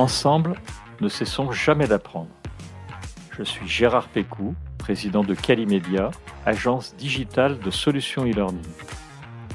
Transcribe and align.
Ensemble, 0.00 0.54
ne 1.02 1.10
cessons 1.10 1.52
jamais 1.52 1.86
d'apprendre. 1.86 2.30
Je 3.36 3.42
suis 3.42 3.68
Gérard 3.68 4.08
Pécou, 4.08 4.54
président 4.78 5.22
de 5.22 5.34
Calimedia, 5.34 6.10
agence 6.46 6.96
digitale 6.96 7.58
de 7.58 7.70
solutions 7.70 8.24
e-learning. 8.24 8.64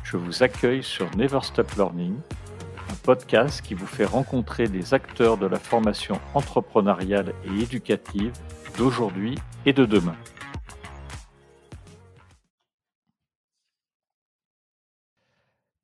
Je 0.03 0.17
vous 0.17 0.43
accueille 0.43 0.83
sur 0.83 1.09
Never 1.17 1.39
Stop 1.41 1.71
Learning, 1.77 2.13
un 2.91 2.95
podcast 3.01 3.63
qui 3.63 3.73
vous 3.73 3.87
fait 3.87 4.05
rencontrer 4.05 4.67
des 4.67 4.93
acteurs 4.93 5.37
de 5.37 5.47
la 5.47 5.57
formation 5.57 6.19
entrepreneuriale 6.35 7.33
et 7.45 7.63
éducative 7.63 8.31
d'aujourd'hui 8.77 9.39
et 9.65 9.73
de 9.73 9.87
demain. 9.87 10.15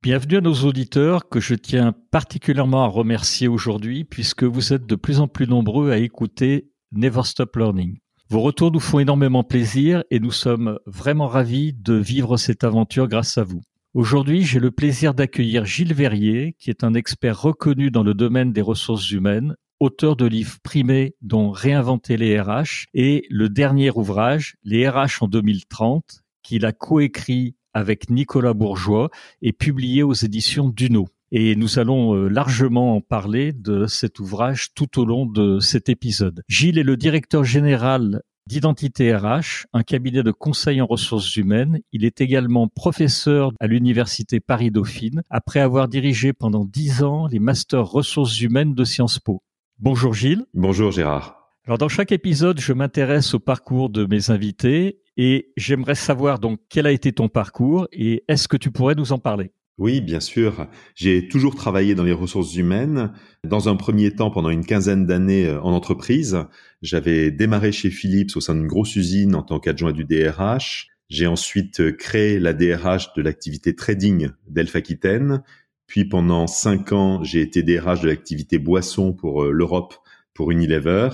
Bienvenue 0.04 0.38
à 0.38 0.42
nos 0.42 0.56
auditeurs 0.56 1.30
que 1.30 1.40
je 1.40 1.54
tiens 1.54 1.94
particulièrement 2.10 2.84
à 2.84 2.88
remercier 2.88 3.48
aujourd'hui 3.48 4.04
puisque 4.04 4.44
vous 4.44 4.74
êtes 4.74 4.88
de 4.88 4.96
plus 4.96 5.20
en 5.20 5.28
plus 5.28 5.46
nombreux 5.46 5.92
à 5.92 6.00
écouter 6.00 6.72
Never 6.92 7.22
Stop 7.24 7.56
Learning. 7.56 8.00
Vos 8.28 8.40
retours 8.40 8.72
nous 8.72 8.80
font 8.80 8.98
énormément 8.98 9.44
plaisir 9.44 10.04
et 10.10 10.20
nous 10.20 10.32
sommes 10.32 10.80
vraiment 10.88 11.28
ravis 11.28 11.74
de 11.74 11.94
vivre 11.94 12.38
cette 12.38 12.64
aventure 12.64 13.08
grâce 13.08 13.38
à 13.38 13.44
vous. 13.44 13.62
Aujourd'hui, 13.94 14.42
j'ai 14.42 14.60
le 14.60 14.72
plaisir 14.72 15.14
d'accueillir 15.14 15.66
Gilles 15.66 15.94
Verrier, 15.94 16.56
qui 16.58 16.72
est 16.72 16.84
un 16.84 16.96
expert 16.96 17.40
reconnu 17.40 17.92
dans 17.92 18.02
le 18.02 18.16
domaine 18.16 18.54
des 18.54 18.62
ressources 18.64 19.12
humaines, 19.12 19.56
auteur 19.80 20.16
de 20.16 20.26
livres 20.26 20.58
primés 20.64 21.14
dont 21.22 21.52
Réinventer 21.52 22.18
les 22.18 22.42
RH 22.42 22.88
et 22.96 23.28
le 23.30 23.50
dernier 23.50 23.92
ouvrage, 23.92 24.56
Les 24.64 24.90
RH 24.90 25.22
en 25.22 25.28
2030, 25.28 26.24
qu'il 26.42 26.66
a 26.66 26.72
coécrit 26.72 27.56
avec 27.74 28.10
Nicolas 28.10 28.54
Bourgeois 28.54 29.10
et 29.42 29.54
publié 29.54 30.04
aux 30.04 30.14
éditions 30.14 30.70
Duno. 30.70 31.08
Et 31.32 31.56
nous 31.56 31.80
allons 31.80 32.14
euh, 32.14 32.28
largement 32.28 32.96
en 32.96 33.02
parler 33.02 33.54
de 33.54 33.86
cet 33.86 34.20
ouvrage 34.20 34.74
tout 34.74 35.00
au 35.00 35.06
long 35.06 35.26
de 35.26 35.60
cet 35.60 35.88
épisode. 35.88 36.44
Gilles 36.50 36.78
est 36.78 36.84
le 36.84 36.98
directeur 36.98 37.46
général 37.46 38.22
d'Identité 38.48 39.16
RH, 39.16 39.66
un 39.72 39.84
cabinet 39.84 40.24
de 40.24 40.32
conseil 40.32 40.82
en 40.82 40.86
ressources 40.86 41.38
humaines. 41.38 41.80
Il 41.94 42.04
est 42.04 42.20
également 42.20 42.68
professeur 42.68 43.52
à 43.62 43.68
l'université 43.68 44.42
Paris-Dauphine, 44.42 45.24
après 45.30 45.60
avoir 45.62 45.88
dirigé 45.88 46.34
pendant 46.34 46.66
dix 46.66 47.02
ans 47.02 47.28
les 47.28 47.40
masters 47.40 47.86
ressources 47.86 48.42
humaines 48.42 48.74
de 48.74 48.84
Sciences 48.84 49.20
Po. 49.20 49.42
Bonjour 49.80 50.14
Gilles. 50.14 50.46
Bonjour 50.54 50.92
Gérard. 50.92 51.38
Alors 51.66 51.78
dans 51.78 51.88
chaque 51.88 52.12
épisode, 52.12 52.60
je 52.60 52.74
m'intéresse 52.74 53.36
au 53.36 53.40
parcours 53.40 53.90
de 53.90 54.06
mes 54.06 54.32
invités 54.32 55.00
et 55.24 55.52
j'aimerais 55.56 55.94
savoir 55.94 56.40
donc 56.40 56.60
quel 56.68 56.88
a 56.88 56.92
été 56.92 57.12
ton 57.12 57.30
parcours 57.30 57.88
et 57.92 58.24
est-ce 58.28 58.48
que 58.48 58.58
tu 58.58 58.72
pourrais 58.72 58.96
nous 58.96 59.12
en 59.12 59.20
parler? 59.20 59.52
Oui, 59.78 60.02
bien 60.02 60.20
sûr. 60.20 60.66
J'ai 60.96 61.28
toujours 61.28 61.54
travaillé 61.54 61.94
dans 61.94 62.04
les 62.04 62.12
ressources 62.12 62.56
humaines. 62.56 63.14
Dans 63.48 63.70
un 63.70 63.76
premier 63.76 64.10
temps, 64.16 64.32
pendant 64.32 64.50
une 64.50 64.66
quinzaine 64.66 65.06
d'années 65.06 65.46
euh, 65.46 65.62
en 65.62 65.74
entreprise, 65.74 66.40
j'avais 66.82 67.30
démarré 67.30 67.72
chez 67.72 67.92
Philips 67.92 68.36
au 68.36 68.42
sein 68.42 68.56
d'une 68.56 68.66
grosse 68.66 68.96
usine 68.96 69.36
en 69.36 69.44
tant 69.44 69.60
qu'adjoint 69.60 69.92
du 69.92 70.06
DRH. 70.06 70.88
J'ai 71.10 71.28
ensuite 71.28 71.82
euh, 71.82 71.92
créé 71.92 72.40
la 72.40 72.54
DRH 72.54 73.14
de 73.16 73.22
l'activité 73.22 73.76
trading 73.76 74.30
d'Elf 74.48 74.76
Aquitaine. 74.76 75.44
Puis 75.86 76.06
pendant 76.06 76.48
cinq 76.48 76.94
ans, 76.94 77.24
j'ai 77.24 77.42
été 77.42 77.62
DRH 77.62 78.02
de 78.02 78.08
l'activité 78.08 78.58
boisson 78.58 79.14
pour 79.14 79.44
euh, 79.44 79.52
l'Europe 79.52 79.94
pour 80.34 80.50
Unilever 80.50 81.10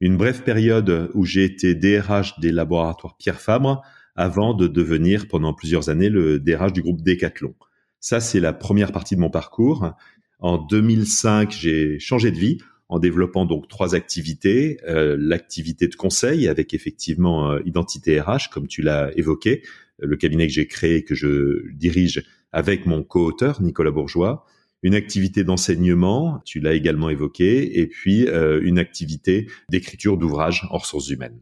une 0.00 0.16
brève 0.16 0.42
période 0.42 1.10
où 1.14 1.24
j'ai 1.24 1.44
été 1.44 1.74
DRH 1.74 2.40
des 2.40 2.52
laboratoires 2.52 3.16
Pierre 3.18 3.40
Fabre 3.40 3.82
avant 4.16 4.54
de 4.54 4.66
devenir 4.66 5.28
pendant 5.28 5.54
plusieurs 5.54 5.88
années 5.88 6.08
le 6.08 6.38
DRH 6.38 6.72
du 6.72 6.82
groupe 6.82 7.02
Decathlon. 7.02 7.54
Ça, 8.00 8.20
c'est 8.20 8.40
la 8.40 8.52
première 8.52 8.92
partie 8.92 9.14
de 9.14 9.20
mon 9.20 9.30
parcours. 9.30 9.92
En 10.38 10.58
2005, 10.58 11.50
j'ai 11.50 11.98
changé 11.98 12.30
de 12.30 12.38
vie 12.38 12.58
en 12.88 12.98
développant 12.98 13.44
donc 13.44 13.68
trois 13.68 13.94
activités. 13.94 14.80
Euh, 14.88 15.16
l'activité 15.18 15.86
de 15.86 15.94
conseil 15.94 16.48
avec 16.48 16.74
effectivement 16.74 17.52
euh, 17.52 17.60
Identité 17.66 18.20
RH, 18.20 18.50
comme 18.50 18.66
tu 18.66 18.82
l'as 18.82 19.10
évoqué, 19.16 19.62
le 19.98 20.16
cabinet 20.16 20.46
que 20.46 20.52
j'ai 20.52 20.66
créé, 20.66 21.04
que 21.04 21.14
je 21.14 21.70
dirige 21.72 22.24
avec 22.52 22.86
mon 22.86 23.02
co-auteur 23.02 23.62
Nicolas 23.62 23.90
Bourgeois 23.90 24.46
une 24.82 24.94
activité 24.94 25.44
d'enseignement, 25.44 26.40
tu 26.44 26.60
l'as 26.60 26.74
également 26.74 27.10
évoqué, 27.10 27.80
et 27.80 27.86
puis 27.86 28.26
euh, 28.26 28.60
une 28.62 28.78
activité 28.78 29.48
d'écriture 29.68 30.16
d'ouvrages 30.16 30.66
en 30.70 30.78
ressources 30.78 31.10
humaines. 31.10 31.38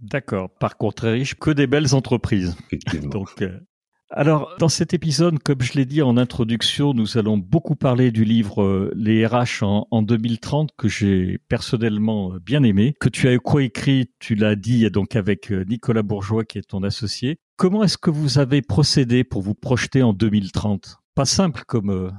D'accord. 0.00 0.50
Par 0.50 0.76
contre, 0.76 0.96
très 0.96 1.12
riche, 1.12 1.34
que 1.34 1.50
des 1.50 1.66
belles 1.66 1.94
entreprises. 1.94 2.54
Effectivement. 2.66 3.08
Donc, 3.10 3.40
euh, 3.40 3.58
alors, 4.10 4.54
dans 4.60 4.68
cet 4.68 4.94
épisode, 4.94 5.42
comme 5.42 5.62
je 5.62 5.72
l'ai 5.72 5.84
dit 5.84 6.00
en 6.00 6.16
introduction, 6.16 6.94
nous 6.94 7.18
allons 7.18 7.38
beaucoup 7.38 7.74
parler 7.74 8.12
du 8.12 8.24
livre 8.24 8.62
euh, 8.62 8.92
Les 8.94 9.26
RH 9.26 9.62
en, 9.62 9.88
en 9.90 10.02
2030 10.02 10.70
que 10.76 10.86
j'ai 10.86 11.38
personnellement 11.48 12.34
bien 12.40 12.62
aimé, 12.62 12.94
que 13.00 13.08
tu 13.08 13.26
as 13.28 13.36
coécrit, 13.38 14.10
tu 14.20 14.34
l'as 14.36 14.54
dit, 14.54 14.88
donc 14.90 15.16
avec 15.16 15.50
Nicolas 15.50 16.02
Bourgeois 16.02 16.44
qui 16.44 16.58
est 16.58 16.68
ton 16.68 16.84
associé. 16.84 17.38
Comment 17.56 17.82
est-ce 17.82 17.98
que 17.98 18.10
vous 18.10 18.38
avez 18.38 18.62
procédé 18.62 19.24
pour 19.24 19.42
vous 19.42 19.54
projeter 19.54 20.02
en 20.02 20.12
2030 20.12 20.98
Pas 21.16 21.24
simple 21.24 21.64
comme 21.66 22.12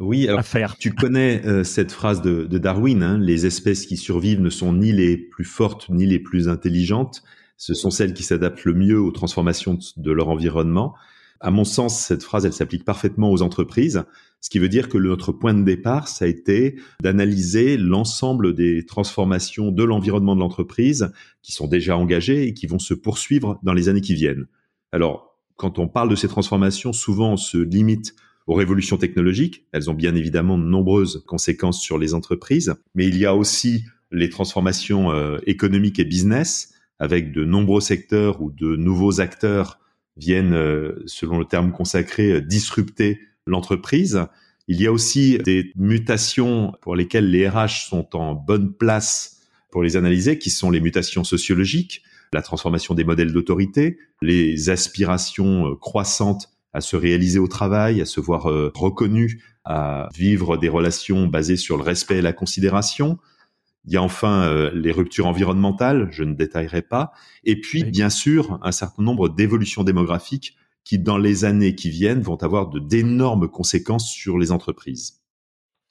oui, 0.00 0.26
alors, 0.28 0.42
tu 0.78 0.92
connais 0.92 1.44
euh, 1.44 1.62
cette 1.62 1.92
phrase 1.92 2.22
de, 2.22 2.46
Darwin, 2.58 3.02
hein, 3.02 3.18
les 3.18 3.44
espèces 3.44 3.84
qui 3.84 3.98
survivent 3.98 4.40
ne 4.40 4.48
sont 4.48 4.72
ni 4.72 4.92
les 4.92 5.18
plus 5.18 5.44
fortes 5.44 5.90
ni 5.90 6.06
les 6.06 6.18
plus 6.18 6.48
intelligentes, 6.48 7.22
ce 7.58 7.74
sont 7.74 7.90
celles 7.90 8.14
qui 8.14 8.22
s'adaptent 8.22 8.64
le 8.64 8.72
mieux 8.72 8.98
aux 8.98 9.10
transformations 9.10 9.78
de 9.98 10.10
leur 10.10 10.30
environnement. 10.30 10.94
À 11.40 11.50
mon 11.50 11.64
sens, 11.64 12.00
cette 12.00 12.22
phrase, 12.22 12.46
elle 12.46 12.54
s'applique 12.54 12.86
parfaitement 12.86 13.30
aux 13.30 13.42
entreprises, 13.42 14.04
ce 14.40 14.48
qui 14.48 14.58
veut 14.58 14.70
dire 14.70 14.88
que 14.88 14.96
notre 14.96 15.32
point 15.32 15.52
de 15.52 15.62
départ, 15.62 16.08
ça 16.08 16.24
a 16.24 16.28
été 16.28 16.76
d'analyser 17.02 17.76
l'ensemble 17.76 18.54
des 18.54 18.86
transformations 18.86 19.70
de 19.70 19.84
l'environnement 19.84 20.34
de 20.34 20.40
l'entreprise 20.40 21.12
qui 21.42 21.52
sont 21.52 21.66
déjà 21.66 21.98
engagées 21.98 22.46
et 22.46 22.54
qui 22.54 22.66
vont 22.66 22.78
se 22.78 22.94
poursuivre 22.94 23.58
dans 23.62 23.74
les 23.74 23.90
années 23.90 24.00
qui 24.00 24.14
viennent. 24.14 24.46
Alors, 24.92 25.38
quand 25.56 25.78
on 25.78 25.88
parle 25.88 26.08
de 26.08 26.16
ces 26.16 26.28
transformations, 26.28 26.94
souvent 26.94 27.32
on 27.32 27.36
se 27.36 27.58
limite 27.58 28.14
aux 28.46 28.54
révolutions 28.54 28.96
technologiques. 28.96 29.64
Elles 29.72 29.90
ont 29.90 29.94
bien 29.94 30.14
évidemment 30.14 30.58
de 30.58 30.64
nombreuses 30.64 31.22
conséquences 31.26 31.80
sur 31.80 31.98
les 31.98 32.14
entreprises, 32.14 32.74
mais 32.94 33.06
il 33.06 33.16
y 33.16 33.26
a 33.26 33.34
aussi 33.34 33.84
les 34.12 34.28
transformations 34.28 35.12
euh, 35.12 35.38
économiques 35.46 35.98
et 35.98 36.04
business, 36.04 36.74
avec 36.98 37.32
de 37.32 37.44
nombreux 37.44 37.80
secteurs 37.80 38.42
où 38.42 38.50
de 38.50 38.76
nouveaux 38.76 39.20
acteurs 39.20 39.78
viennent, 40.16 40.54
euh, 40.54 41.02
selon 41.06 41.38
le 41.38 41.44
terme 41.44 41.72
consacré, 41.72 42.32
euh, 42.32 42.40
disrupter 42.40 43.20
l'entreprise. 43.46 44.26
Il 44.68 44.80
y 44.80 44.86
a 44.86 44.92
aussi 44.92 45.38
des 45.38 45.72
mutations 45.76 46.74
pour 46.82 46.94
lesquelles 46.94 47.30
les 47.30 47.48
RH 47.48 47.88
sont 47.88 48.16
en 48.16 48.34
bonne 48.34 48.72
place 48.72 49.38
pour 49.70 49.82
les 49.82 49.96
analyser, 49.96 50.38
qui 50.38 50.50
sont 50.50 50.70
les 50.70 50.80
mutations 50.80 51.24
sociologiques, 51.24 52.02
la 52.32 52.42
transformation 52.42 52.94
des 52.94 53.04
modèles 53.04 53.32
d'autorité, 53.32 53.98
les 54.20 54.70
aspirations 54.70 55.74
croissantes 55.76 56.48
à 56.72 56.80
se 56.80 56.96
réaliser 56.96 57.38
au 57.38 57.48
travail, 57.48 58.00
à 58.00 58.06
se 58.06 58.20
voir 58.20 58.50
euh, 58.50 58.70
reconnu, 58.74 59.42
à 59.64 60.08
vivre 60.14 60.56
des 60.56 60.68
relations 60.68 61.26
basées 61.26 61.56
sur 61.56 61.76
le 61.76 61.82
respect 61.82 62.18
et 62.18 62.22
la 62.22 62.32
considération. 62.32 63.18
Il 63.86 63.94
y 63.94 63.96
a 63.96 64.02
enfin 64.02 64.42
euh, 64.42 64.70
les 64.74 64.92
ruptures 64.92 65.26
environnementales, 65.26 66.08
je 66.10 66.22
ne 66.22 66.34
détaillerai 66.34 66.82
pas. 66.82 67.12
Et 67.44 67.60
puis, 67.60 67.84
bien 67.84 68.10
sûr, 68.10 68.58
un 68.62 68.72
certain 68.72 69.02
nombre 69.02 69.28
d'évolutions 69.28 69.84
démographiques 69.84 70.56
qui, 70.84 70.98
dans 70.98 71.18
les 71.18 71.44
années 71.44 71.74
qui 71.74 71.90
viennent, 71.90 72.20
vont 72.20 72.42
avoir 72.42 72.68
d'énormes 72.68 73.48
conséquences 73.48 74.10
sur 74.10 74.38
les 74.38 74.52
entreprises. 74.52 75.20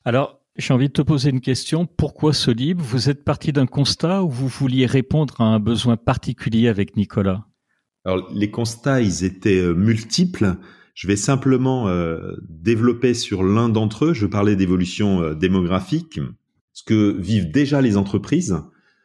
Alors, 0.06 0.40
j'ai 0.56 0.74
envie 0.74 0.88
de 0.88 0.94
te 0.94 1.02
poser 1.02 1.30
une 1.30 1.42
question. 1.42 1.86
Pourquoi 1.86 2.34
ce 2.34 2.52
livre? 2.52 2.84
Vous 2.84 3.10
êtes 3.10 3.24
parti 3.24 3.54
d'un 3.54 3.66
constat 3.66 4.24
ou 4.24 4.30
vous 4.30 4.48
vouliez 4.48 4.86
répondre 4.86 5.40
à 5.40 5.46
un 5.46 5.60
besoin 5.60 5.96
particulier 5.98 6.68
avec 6.68 6.96
Nicolas? 6.96 7.46
Alors, 8.06 8.30
les 8.34 8.52
constats, 8.52 9.02
ils 9.02 9.24
étaient 9.24 9.60
euh, 9.60 9.74
multiples. 9.74 10.58
Je 10.94 11.08
vais 11.08 11.16
simplement 11.16 11.88
euh, 11.88 12.34
développer 12.48 13.14
sur 13.14 13.44
l'un 13.44 13.70
d'entre 13.70 14.06
eux. 14.06 14.14
Je 14.14 14.26
parler 14.26 14.56
d'évolution 14.56 15.22
euh, 15.22 15.34
démographique, 15.34 16.20
ce 16.74 16.84
que 16.84 17.16
vivent 17.20 17.52
déjà 17.52 17.82
les 17.82 17.98
entreprises. 17.98 18.58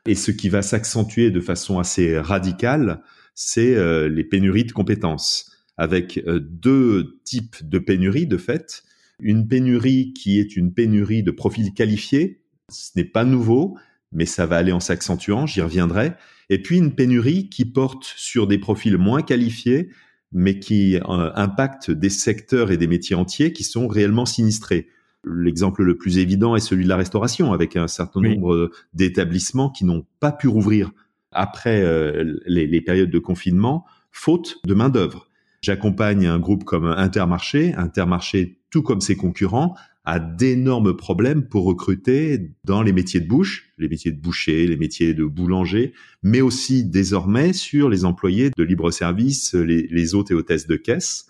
Et 0.06 0.14
ce 0.14 0.30
qui 0.30 0.48
va 0.48 0.62
s'accentuer 0.62 1.30
de 1.30 1.40
façon 1.40 1.78
assez 1.78 2.18
radicale, 2.18 3.02
c'est 3.34 3.74
les 4.10 4.22
pénuries 4.22 4.64
de 4.64 4.72
compétences, 4.72 5.50
avec 5.78 6.22
deux 6.26 7.18
types 7.24 7.66
de 7.66 7.78
pénuries 7.78 8.26
de 8.26 8.36
fait. 8.36 8.82
Une 9.18 9.48
pénurie 9.48 10.12
qui 10.12 10.38
est 10.38 10.56
une 10.56 10.74
pénurie 10.74 11.22
de 11.22 11.30
profils 11.30 11.72
qualifiés, 11.72 12.42
ce 12.68 12.90
n'est 12.96 13.06
pas 13.06 13.24
nouveau, 13.24 13.78
mais 14.12 14.26
ça 14.26 14.46
va 14.46 14.56
aller 14.56 14.72
en 14.72 14.80
s'accentuant, 14.80 15.46
j'y 15.46 15.60
reviendrai. 15.60 16.12
Et 16.48 16.62
puis 16.62 16.78
une 16.78 16.94
pénurie 16.94 17.48
qui 17.48 17.64
porte 17.64 18.04
sur 18.16 18.46
des 18.46 18.58
profils 18.58 18.96
moins 18.96 19.22
qualifiés, 19.22 19.90
mais 20.34 20.58
qui 20.58 20.96
euh, 20.96 21.30
impacte 21.34 21.90
des 21.90 22.10
secteurs 22.10 22.70
et 22.70 22.76
des 22.76 22.86
métiers 22.86 23.16
entiers 23.16 23.52
qui 23.52 23.64
sont 23.64 23.88
réellement 23.88 24.26
sinistrés. 24.26 24.88
L'exemple 25.24 25.84
le 25.84 25.96
plus 25.96 26.18
évident 26.18 26.54
est 26.54 26.60
celui 26.60 26.84
de 26.84 26.88
la 26.88 26.96
restauration, 26.96 27.52
avec 27.52 27.76
un 27.76 27.88
certain 27.88 28.20
nombre 28.20 28.70
d'établissements 28.92 29.70
qui 29.70 29.86
n'ont 29.86 30.04
pas 30.20 30.32
pu 30.32 30.48
rouvrir 30.48 30.90
après 31.30 31.82
euh, 31.82 32.36
les, 32.46 32.66
les, 32.66 32.80
périodes 32.82 33.10
de 33.10 33.18
confinement, 33.18 33.86
faute 34.10 34.58
de 34.66 34.74
main-d'œuvre. 34.74 35.28
J'accompagne 35.62 36.26
un 36.26 36.38
groupe 36.38 36.64
comme 36.64 36.86
Intermarché. 36.86 37.72
Intermarché, 37.74 38.58
tout 38.70 38.82
comme 38.82 39.00
ses 39.00 39.16
concurrents, 39.16 39.74
a 40.04 40.18
d'énormes 40.20 40.96
problèmes 40.96 41.46
pour 41.46 41.64
recruter 41.64 42.50
dans 42.64 42.82
les 42.82 42.92
métiers 42.92 43.20
de 43.20 43.26
bouche, 43.26 43.72
les 43.78 43.88
métiers 43.88 44.12
de 44.12 44.20
boucher, 44.20 44.66
les 44.66 44.76
métiers 44.76 45.14
de 45.14 45.24
boulanger, 45.24 45.92
mais 46.22 46.40
aussi 46.40 46.84
désormais 46.84 47.52
sur 47.52 47.88
les 47.88 48.04
employés 48.04 48.50
de 48.56 48.62
libre-service, 48.62 49.54
les, 49.54 49.86
les 49.86 50.14
hôtes 50.14 50.30
et 50.30 50.34
hôtesses 50.34 50.66
de 50.66 50.76
caisse. 50.76 51.26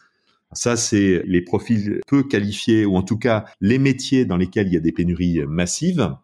Ça, 0.53 0.77
c'est 0.77 1.23
les 1.27 1.43
profils 1.43 2.01
peu 2.07 2.23
qualifiés, 2.23 2.85
ou 2.85 2.97
en 2.97 3.03
tout 3.03 3.19
cas 3.19 3.45
les 3.61 3.79
métiers 3.79 4.25
dans 4.25 4.37
lesquels 4.37 4.69
il 4.69 4.75
y 4.75 4.77
a 4.77 4.81
des 4.81 4.93
pénuries 4.93 5.41
massives. 5.47 6.15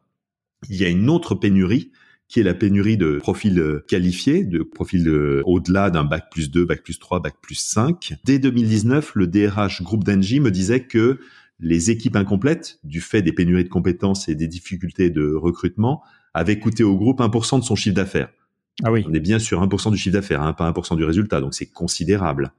Il 0.68 0.76
y 0.76 0.84
a 0.84 0.88
une 0.88 1.08
autre 1.08 1.34
pénurie 1.34 1.90
qui 2.28 2.38
est 2.38 2.44
la 2.44 2.54
pénurie 2.54 2.96
de 2.96 3.18
profils 3.18 3.82
qualifiés, 3.88 4.44
de 4.44 4.62
profils 4.62 5.08
au-delà 5.44 5.90
d'un 5.90 6.04
bac 6.04 6.26
plus 6.30 6.48
2, 6.50 6.64
bac 6.64 6.82
plus 6.84 6.98
3, 7.00 7.20
bac 7.20 7.34
plus 7.42 7.56
5. 7.56 8.14
Dès 8.24 8.38
2019, 8.38 9.12
le 9.16 9.26
DRH 9.26 9.82
groupe 9.82 10.04
d'Engie 10.04 10.38
me 10.38 10.52
disait 10.52 10.84
que 10.84 11.18
les 11.60 11.90
équipes 11.90 12.16
incomplètes, 12.16 12.78
du 12.84 13.00
fait 13.00 13.22
des 13.22 13.32
pénuries 13.32 13.64
de 13.64 13.68
compétences 13.68 14.28
et 14.28 14.34
des 14.34 14.48
difficultés 14.48 15.10
de 15.10 15.34
recrutement, 15.34 16.02
avaient 16.34 16.58
coûté 16.58 16.82
au 16.82 16.96
groupe 16.96 17.20
1% 17.20 17.60
de 17.60 17.64
son 17.64 17.76
chiffre 17.76 17.94
d'affaires. 17.94 18.30
Ah 18.82 18.90
oui. 18.90 19.04
On 19.06 19.12
est 19.12 19.20
bien 19.20 19.38
sur 19.38 19.62
1% 19.62 19.90
du 19.90 19.98
chiffre 19.98 20.14
d'affaires, 20.14 20.42
hein, 20.42 20.52
pas 20.52 20.70
1% 20.70 20.96
du 20.96 21.04
résultat, 21.04 21.40
donc 21.40 21.54
c'est 21.54 21.66
considérable. 21.66 22.52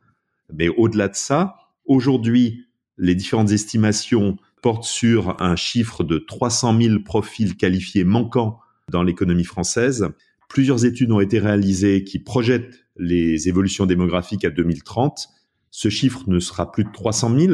Mais 0.54 0.70
au-delà 0.70 1.08
de 1.08 1.16
ça, 1.16 1.56
aujourd'hui, 1.86 2.66
les 2.98 3.16
différentes 3.16 3.52
estimations 3.52 4.38
portent 4.62 4.84
sur 4.84 5.42
un 5.42 5.56
chiffre 5.56 6.04
de 6.04 6.20
300 6.20 6.80
000 6.80 7.00
profils 7.00 7.58
qualifiés 7.58 8.04
manquants 8.04 8.60
dans 8.90 9.02
l'économie 9.02 9.46
française. 9.46 10.10
Plusieurs 10.50 10.86
études 10.86 11.12
ont 11.12 11.20
été 11.20 11.40
réalisées 11.40 12.04
qui 12.04 12.20
projettent 12.20 12.86
les 12.98 13.48
évolutions 13.48 13.86
démographiques 13.86 14.46
à 14.46 14.50
2030. 14.52 15.30
Ce 15.72 15.90
chiffre 15.90 16.24
ne 16.28 16.40
sera 16.40 16.72
plus 16.72 16.84
de 16.84 16.92
300 16.92 17.40
000, 17.40 17.54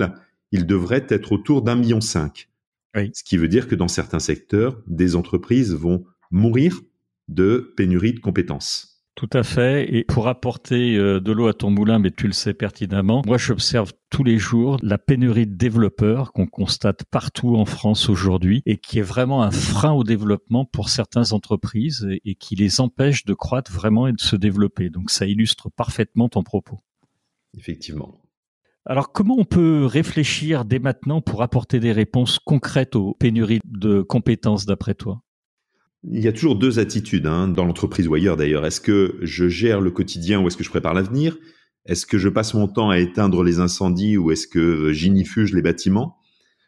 il 0.51 0.65
devrait 0.65 1.05
être 1.09 1.31
autour 1.31 1.61
d'un 1.61 1.75
million 1.75 2.01
cinq. 2.01 2.49
Ce 3.13 3.23
qui 3.23 3.37
veut 3.37 3.47
dire 3.47 3.67
que 3.67 3.75
dans 3.75 3.87
certains 3.87 4.19
secteurs, 4.19 4.81
des 4.87 5.15
entreprises 5.15 5.75
vont 5.75 6.05
mourir 6.31 6.81
de 7.27 7.73
pénurie 7.77 8.13
de 8.13 8.19
compétences. 8.19 8.97
Tout 9.17 9.29
à 9.33 9.41
fait. 9.41 9.91
Et 9.95 10.03
pour 10.03 10.27
apporter 10.27 10.95
euh, 10.95 11.19
de 11.19 11.31
l'eau 11.31 11.47
à 11.47 11.53
ton 11.55 11.71
moulin, 11.71 11.97
mais 11.97 12.11
tu 12.11 12.27
le 12.27 12.33
sais 12.33 12.53
pertinemment, 12.53 13.23
moi 13.25 13.39
j'observe 13.39 13.91
tous 14.11 14.23
les 14.23 14.37
jours 14.37 14.77
la 14.83 14.99
pénurie 14.99 15.47
de 15.47 15.55
développeurs 15.55 16.33
qu'on 16.33 16.45
constate 16.45 17.03
partout 17.03 17.55
en 17.55 17.65
France 17.65 18.09
aujourd'hui 18.09 18.61
et 18.67 18.77
qui 18.77 18.99
est 18.99 19.03
vraiment 19.03 19.41
un 19.41 19.49
frein 19.49 19.91
au 19.91 20.03
développement 20.03 20.65
pour 20.65 20.89
certaines 20.89 21.33
entreprises 21.33 22.07
et 22.25 22.35
qui 22.35 22.55
les 22.55 22.79
empêche 22.79 23.25
de 23.25 23.33
croître 23.33 23.71
vraiment 23.71 24.05
et 24.05 24.13
de 24.13 24.21
se 24.21 24.35
développer. 24.35 24.91
Donc 24.91 25.09
ça 25.09 25.25
illustre 25.25 25.71
parfaitement 25.71 26.29
ton 26.29 26.43
propos. 26.43 26.79
Effectivement. 27.57 28.21
Alors 28.89 29.11
comment 29.11 29.35
on 29.37 29.43
peut 29.43 29.85
réfléchir 29.85 30.63
dès 30.63 30.79
maintenant 30.79 31.19
pour 31.19 31.43
apporter 31.43 31.81
des 31.81 31.91
réponses 31.91 32.39
concrètes 32.39 32.95
aux 32.95 33.15
pénuries 33.19 33.59
de 33.65 34.01
compétences 34.01 34.65
d'après 34.65 34.95
toi? 34.95 35.21
Il 36.05 36.23
y 36.23 36.27
a 36.29 36.31
toujours 36.31 36.55
deux 36.55 36.79
attitudes 36.79 37.27
hein, 37.27 37.49
dans 37.49 37.65
l'entreprise 37.65 38.07
ou 38.07 38.13
ailleurs 38.13 38.37
d'ailleurs. 38.37 38.65
Est-ce 38.65 38.79
que 38.79 39.17
je 39.21 39.49
gère 39.49 39.81
le 39.81 39.91
quotidien 39.91 40.39
ou 40.39 40.47
est-ce 40.47 40.55
que 40.55 40.63
je 40.63 40.69
prépare 40.69 40.93
l'avenir? 40.93 41.37
Est-ce 41.85 42.05
que 42.05 42.17
je 42.17 42.29
passe 42.29 42.53
mon 42.53 42.69
temps 42.69 42.89
à 42.89 42.97
éteindre 42.97 43.43
les 43.43 43.59
incendies 43.59 44.15
ou 44.15 44.31
est-ce 44.31 44.47
que 44.47 44.93
j'inifuge 44.93 45.53
les 45.53 45.61
bâtiments? 45.61 46.15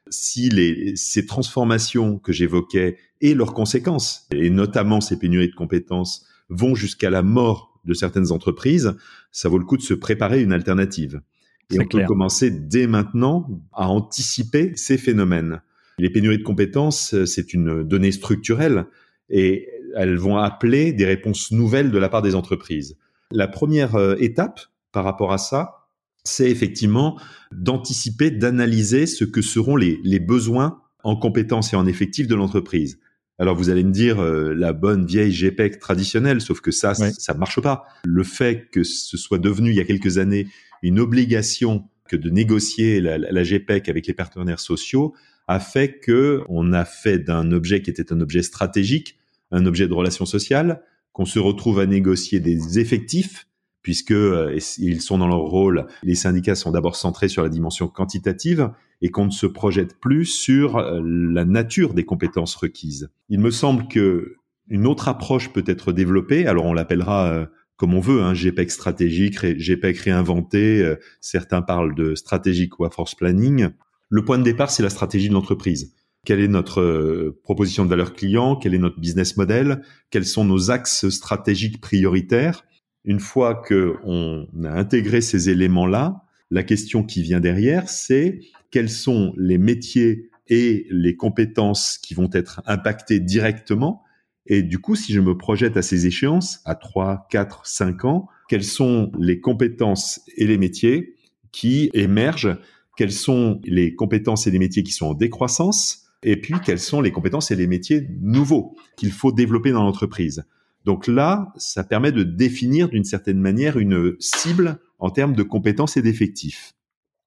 Si 0.10 0.52
ces 0.96 1.26
transformations 1.26 2.20
que 2.20 2.34
j'évoquais 2.34 2.98
et 3.22 3.34
leurs 3.34 3.54
conséquences, 3.54 4.28
et 4.32 4.50
notamment 4.50 5.00
ces 5.00 5.18
pénuries 5.18 5.52
de 5.52 5.56
compétences, 5.56 6.26
vont 6.50 6.76
jusqu'à 6.76 7.10
la 7.10 7.22
mort 7.22 7.80
de 7.86 7.94
certaines 7.94 8.34
entreprises, 8.34 8.94
ça 9.32 9.48
vaut 9.48 9.58
le 9.58 9.66
coup 9.66 9.78
de 9.78 9.84
se 9.84 9.94
préparer 9.94 10.42
une 10.42 10.52
alternative. 10.52 11.22
Et 11.72 11.80
on 11.80 11.86
peut 11.86 12.04
commencer 12.06 12.50
dès 12.52 12.88
maintenant 12.88 13.48
à 13.74 13.88
anticiper 13.90 14.72
ces 14.76 14.98
phénomènes. 14.98 15.62
Les 16.00 16.10
pénuries 16.10 16.38
de 16.38 16.44
compétences, 16.44 17.16
c'est 17.26 17.54
une 17.54 17.84
donnée 17.84 18.12
structurelle 18.12 18.86
et 19.30 19.68
elles 19.96 20.18
vont 20.18 20.38
appeler 20.38 20.94
des 20.94 21.06
réponses 21.06 21.52
nouvelles 21.52 21.92
de 21.92 21.98
la 21.98 22.10
part 22.10 22.22
des 22.22 22.36
entreprises. 22.36 22.98
La 23.32 23.48
première 23.48 23.96
euh, 23.96 24.16
étape 24.20 24.60
par 24.92 25.04
rapport 25.04 25.32
à 25.32 25.38
ça, 25.38 25.88
c'est 26.24 26.50
effectivement 26.50 27.20
d'anticiper, 27.52 28.32
d'analyser 28.32 29.06
ce 29.06 29.24
que 29.24 29.42
seront 29.42 29.76
les, 29.76 30.00
les, 30.04 30.20
besoins 30.20 30.82
en 31.04 31.16
compétences 31.16 31.74
et 31.74 31.76
en 31.76 31.86
effectifs 31.86 32.28
de 32.28 32.36
l'entreprise. 32.36 33.00
Alors 33.40 33.56
vous 33.56 33.70
allez 33.70 33.84
me 33.84 33.92
dire 33.92 34.20
euh, 34.20 34.54
la 34.54 34.74
bonne 34.74 35.06
vieille 35.06 35.32
GPEC 35.32 35.80
traditionnelle, 35.80 36.42
sauf 36.42 36.62
que 36.62 36.72
ça, 36.72 36.94
ça 36.94 37.34
marche 37.34 37.62
pas. 37.62 37.86
Le 38.06 38.24
fait 38.24 38.70
que 38.72 38.84
ce 38.84 39.18
soit 39.18 39.40
devenu 39.40 39.70
il 39.70 39.76
y 39.76 39.80
a 39.80 39.86
quelques 39.86 40.18
années 40.18 40.48
une 40.84 41.00
obligation 41.00 41.86
que 42.08 42.16
de 42.16 42.30
négocier 42.30 43.02
la, 43.02 43.18
la 43.18 43.44
GPEC 43.44 43.88
avec 43.90 44.08
les 44.08 44.14
partenaires 44.14 44.60
sociaux 44.60 45.14
a 45.48 45.60
fait 45.60 46.00
que 46.00 46.44
on 46.50 46.74
a 46.74 46.86
fait 46.86 47.20
d'un 47.20 47.52
objet 47.52 47.82
qui 47.82 47.90
était 47.90 48.12
un 48.14 48.20
objet 48.22 48.44
stratégique 48.44 49.20
un 49.52 49.66
objet 49.66 49.88
de 49.88 49.94
relation 49.94 50.26
sociale, 50.26 50.82
qu'on 51.14 51.26
se 51.26 51.40
retrouve 51.40 51.80
à 51.80 51.86
négocier 51.86 52.40
des 52.40 52.80
effectifs, 52.80 53.48
puisque 53.90 54.12
euh, 54.12 54.56
ils 54.78 55.02
sont 55.02 55.18
dans 55.18 55.28
leur 55.28 55.40
rôle. 55.40 55.88
Les 56.04 56.14
syndicats 56.14 56.54
sont 56.54 56.70
d'abord 56.70 56.96
centrés 56.96 57.28
sur 57.28 57.42
la 57.42 57.50
dimension 57.50 57.88
quantitative 57.88 58.70
et 59.02 59.10
qu'on 59.10 59.26
ne 59.26 59.32
se 59.32 59.48
projette 59.48 60.00
plus 60.00 60.26
sur 60.26 60.78
euh, 60.78 61.02
la 61.04 61.44
nature 61.44 61.96
des 61.96 62.06
compétences 62.06 62.54
requises. 62.54 63.10
Il 63.30 63.40
me 63.40 63.50
semble 63.50 63.88
que 63.88 64.36
une 64.68 64.86
autre 64.86 65.08
approche 65.08 65.52
peut 65.52 65.64
être 65.66 65.92
développée. 65.92 66.46
Alors 66.46 66.66
on 66.66 66.74
l'appellera 66.74 67.32
euh, 67.32 67.46
comme 67.78 67.96
on 67.96 68.00
veut, 68.00 68.22
hein, 68.22 68.36
GPEC 68.36 68.70
stratégique, 68.70 69.44
GPEC 69.44 69.98
réinventé. 69.98 70.96
certains 71.20 71.64
parlent 71.64 71.96
de 71.96 72.14
stratégique 72.14 72.80
ou 72.80 72.86
à 72.86 72.92
force 72.92 73.16
planning. 73.16 73.70
Le 74.10 74.24
point 74.24 74.38
de 74.38 74.44
départ, 74.44 74.70
c'est 74.70 74.84
la 74.84 74.92
stratégie 74.92 75.30
de 75.30 75.34
l'entreprise 75.34 75.96
quelle 76.26 76.42
est 76.42 76.50
notre 76.50 77.34
proposition 77.44 77.86
de 77.86 77.90
valeur 77.90 78.14
client, 78.14 78.58
quel 78.58 78.76
est 78.76 78.78
notre 78.78 79.00
business 79.00 79.38
model, 79.38 79.82
quels 80.12 80.26
sont 80.26 80.44
nos 80.44 80.70
axes 80.70 81.08
stratégiques 81.10 81.80
prioritaires? 81.80 82.66
Une 83.06 83.20
fois 83.20 83.56
que 83.56 83.96
on 84.04 84.48
a 84.64 84.72
intégré 84.72 85.22
ces 85.22 85.50
éléments-là, 85.50 86.24
la 86.52 86.64
question 86.64 87.04
qui 87.04 87.22
vient 87.22 87.40
derrière, 87.40 87.90
c'est 87.90 88.40
quels 88.72 88.90
sont 88.90 89.34
les 89.38 89.58
métiers 89.58 90.30
et 90.48 90.88
les 90.90 91.16
compétences 91.16 91.98
qui 91.98 92.14
vont 92.14 92.30
être 92.34 92.62
impactés 92.66 93.20
directement. 93.20 94.04
Et 94.48 94.64
du 94.64 94.80
coup, 94.80 94.96
si 94.96 95.14
je 95.14 95.22
me 95.22 95.38
projette 95.38 95.78
à 95.78 95.82
ces 95.82 96.08
échéances, 96.08 96.62
à 96.66 96.76
3, 96.76 97.28
4, 97.30 97.66
5 97.66 98.06
ans, 98.06 98.28
quelles 98.48 98.64
sont 98.64 99.12
les 99.20 99.40
compétences 99.40 100.22
et 100.38 100.48
les 100.48 100.58
métiers 100.58 101.16
qui 101.52 101.92
émergent? 101.94 102.58
Quelles 102.98 103.12
sont 103.12 103.62
les 103.64 103.96
compétences 103.96 104.48
et 104.48 104.52
les 104.52 104.60
métiers 104.60 104.84
qui 104.84 104.92
sont 104.92 105.08
en 105.08 105.14
décroissance? 105.14 106.08
Et 106.24 106.36
puis 106.36 106.56
quelles 106.66 106.80
sont 106.80 107.00
les 107.00 107.12
compétences 107.12 107.52
et 107.52 107.56
les 107.56 107.68
métiers 107.68 108.08
nouveaux 108.20 108.76
qu'il 108.98 109.12
faut 109.12 109.32
développer 109.32 109.72
dans 109.72 109.84
l'entreprise? 109.84 110.44
Donc 110.86 111.08
là, 111.08 111.54
ça 111.58 111.84
permet 111.84 112.12
de 112.12 112.24
définir 112.24 112.90
d'une 112.90 113.04
certaine 113.04 113.40
manière 113.40 113.78
une 113.78 114.16
cible 114.20 114.80
en 114.98 115.10
termes 115.10 115.34
de 115.34 115.44
compétences 115.44 115.98
et 115.98 116.02
d'effectifs. 116.02 116.74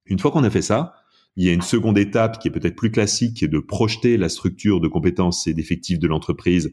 Une 0.07 0.19
fois 0.19 0.31
qu'on 0.31 0.45
a 0.45 0.51
fait 0.51 0.63
ça, 0.63 0.95
il 1.37 1.45
y 1.45 1.49
a 1.49 1.53
une 1.53 1.63
seconde 1.63 1.99
étape 1.99 2.39
qui 2.39 2.49
est 2.49 2.51
peut-être 2.51 2.77
plus 2.77 2.91
classique, 2.91 3.37
qui 3.39 3.45
est 3.45 3.49
de 3.49 3.59
projeter 3.59 4.17
la 4.17 4.29
structure 4.29 4.81
de 4.81 4.89
compétences 4.89 5.47
et 5.47 5.55
d'effectifs 5.55 5.99
de 5.99 6.09
l'entreprise 6.09 6.73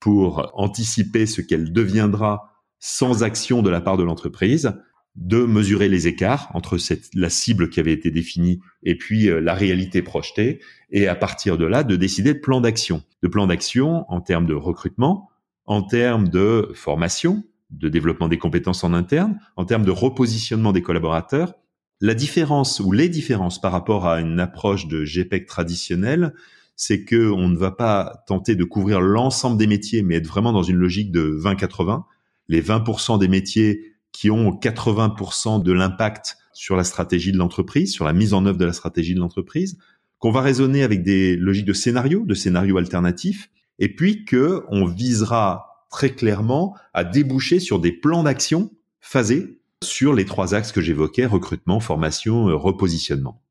pour 0.00 0.50
anticiper 0.54 1.26
ce 1.26 1.42
qu'elle 1.42 1.72
deviendra 1.72 2.50
sans 2.78 3.22
action 3.22 3.62
de 3.62 3.70
la 3.70 3.80
part 3.80 3.96
de 3.96 4.02
l'entreprise 4.02 4.72
de 5.16 5.44
mesurer 5.44 5.88
les 5.88 6.06
écarts 6.06 6.50
entre 6.54 6.78
la 7.14 7.30
cible 7.30 7.68
qui 7.68 7.80
avait 7.80 7.92
été 7.92 8.10
définie 8.10 8.60
et 8.82 8.96
puis 8.96 9.28
euh, 9.28 9.40
la 9.40 9.54
réalité 9.54 10.02
projetée, 10.02 10.60
et 10.90 11.08
à 11.08 11.14
partir 11.14 11.58
de 11.58 11.66
là, 11.66 11.82
de 11.82 11.96
décider 11.96 12.34
de 12.34 12.38
plan 12.38 12.60
d'action. 12.60 13.02
De 13.22 13.28
plan 13.28 13.46
d'action 13.46 14.04
en 14.08 14.20
termes 14.20 14.46
de 14.46 14.54
recrutement, 14.54 15.29
en 15.70 15.82
termes 15.82 16.26
de 16.26 16.68
formation, 16.74 17.44
de 17.70 17.88
développement 17.88 18.26
des 18.26 18.38
compétences 18.38 18.82
en 18.82 18.92
interne, 18.92 19.38
en 19.54 19.64
termes 19.64 19.84
de 19.84 19.92
repositionnement 19.92 20.72
des 20.72 20.82
collaborateurs. 20.82 21.54
La 22.00 22.14
différence 22.14 22.80
ou 22.80 22.90
les 22.90 23.08
différences 23.08 23.60
par 23.60 23.70
rapport 23.70 24.04
à 24.08 24.20
une 24.20 24.40
approche 24.40 24.88
de 24.88 25.04
GPEC 25.04 25.46
traditionnelle, 25.46 26.34
c'est 26.74 27.04
que 27.04 27.30
on 27.30 27.48
ne 27.48 27.56
va 27.56 27.70
pas 27.70 28.24
tenter 28.26 28.56
de 28.56 28.64
couvrir 28.64 29.00
l'ensemble 29.00 29.58
des 29.58 29.68
métiers, 29.68 30.02
mais 30.02 30.16
être 30.16 30.26
vraiment 30.26 30.52
dans 30.52 30.64
une 30.64 30.74
logique 30.74 31.12
de 31.12 31.38
20-80. 31.40 32.02
Les 32.48 32.60
20% 32.60 33.20
des 33.20 33.28
métiers 33.28 33.94
qui 34.10 34.28
ont 34.28 34.50
80% 34.50 35.62
de 35.62 35.70
l'impact 35.70 36.36
sur 36.52 36.74
la 36.74 36.82
stratégie 36.82 37.30
de 37.30 37.38
l'entreprise, 37.38 37.92
sur 37.92 38.04
la 38.04 38.12
mise 38.12 38.34
en 38.34 38.44
œuvre 38.44 38.58
de 38.58 38.64
la 38.64 38.72
stratégie 38.72 39.14
de 39.14 39.20
l'entreprise, 39.20 39.78
qu'on 40.18 40.32
va 40.32 40.40
raisonner 40.40 40.82
avec 40.82 41.04
des 41.04 41.36
logiques 41.36 41.64
de 41.64 41.72
scénario, 41.74 42.24
de 42.26 42.34
scénarios 42.34 42.76
alternatifs, 42.76 43.50
et 43.80 43.94
puis 43.94 44.24
que 44.24 44.64
on 44.68 44.84
visera 44.84 45.86
très 45.90 46.10
clairement 46.10 46.76
à 46.94 47.02
déboucher 47.02 47.58
sur 47.58 47.80
des 47.80 47.92
plans 47.92 48.22
d'action 48.22 48.70
phasés 49.00 49.60
sur 49.82 50.14
les 50.14 50.26
trois 50.26 50.54
axes 50.54 50.72
que 50.72 50.80
j'évoquais, 50.80 51.26
recrutement, 51.26 51.80
formation, 51.80 52.44
repositionnement. 52.56 53.42